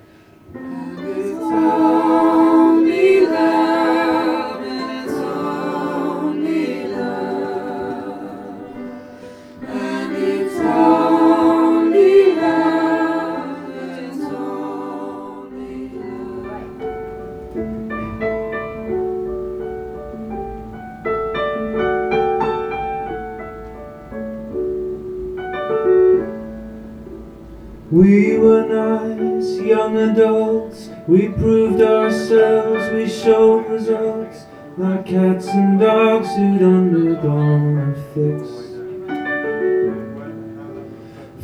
We 31.28 31.34
proved 31.34 31.82
ourselves, 31.82 32.92
we 32.92 33.08
showed 33.08 33.68
results, 33.68 34.44
like 34.76 35.06
cats 35.06 35.46
and 35.48 35.80
dogs 35.80 36.28
who'd 36.36 36.62
undergone 36.62 37.78
a 37.78 37.94
fix. 38.14 38.48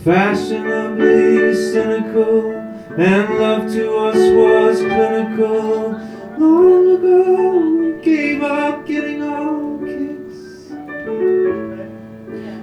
Fashionably 0.05 1.55
cynical, 1.55 2.53
and 2.97 3.39
love 3.39 3.73
to 3.73 3.97
us 3.97 4.17
was 4.17 4.79
clinical. 4.81 5.93
Long 6.39 6.97
ago, 6.97 7.59
we 7.79 8.03
gave 8.03 8.43
up 8.43 8.87
getting 8.87 9.23
our 9.23 9.79
kicks. 9.85 10.71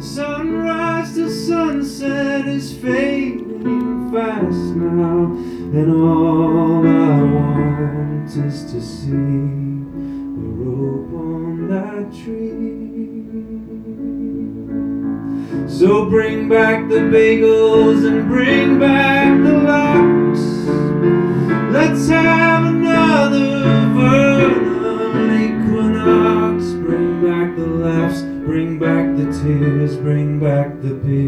Sunrise 0.00 1.14
to 1.16 1.28
sunset 1.28 2.48
is 2.48 2.74
fading 2.78 4.10
fast 4.10 4.74
now, 4.74 5.26
and 5.76 5.92
all 5.92 6.88
I 6.88 7.22
want 7.34 8.30
is 8.30 8.64
to 8.72 8.80
see 8.80 9.10
a 9.10 10.48
rope 10.64 11.12
on 11.12 11.68
that 11.68 12.10
tree. 12.24 12.70
So 15.68 16.08
bring 16.08 16.48
back 16.48 16.88
the 16.88 17.00
bagels 17.00 18.06
and 18.08 18.26
bring 18.26 18.78
back 18.80 19.38
the 19.42 19.58
lox. 19.58 20.40
Let's 21.70 22.08
have 22.08 22.59
bring 29.96 30.38
back 30.40 30.80
the 30.82 30.94
beer, 30.94 31.19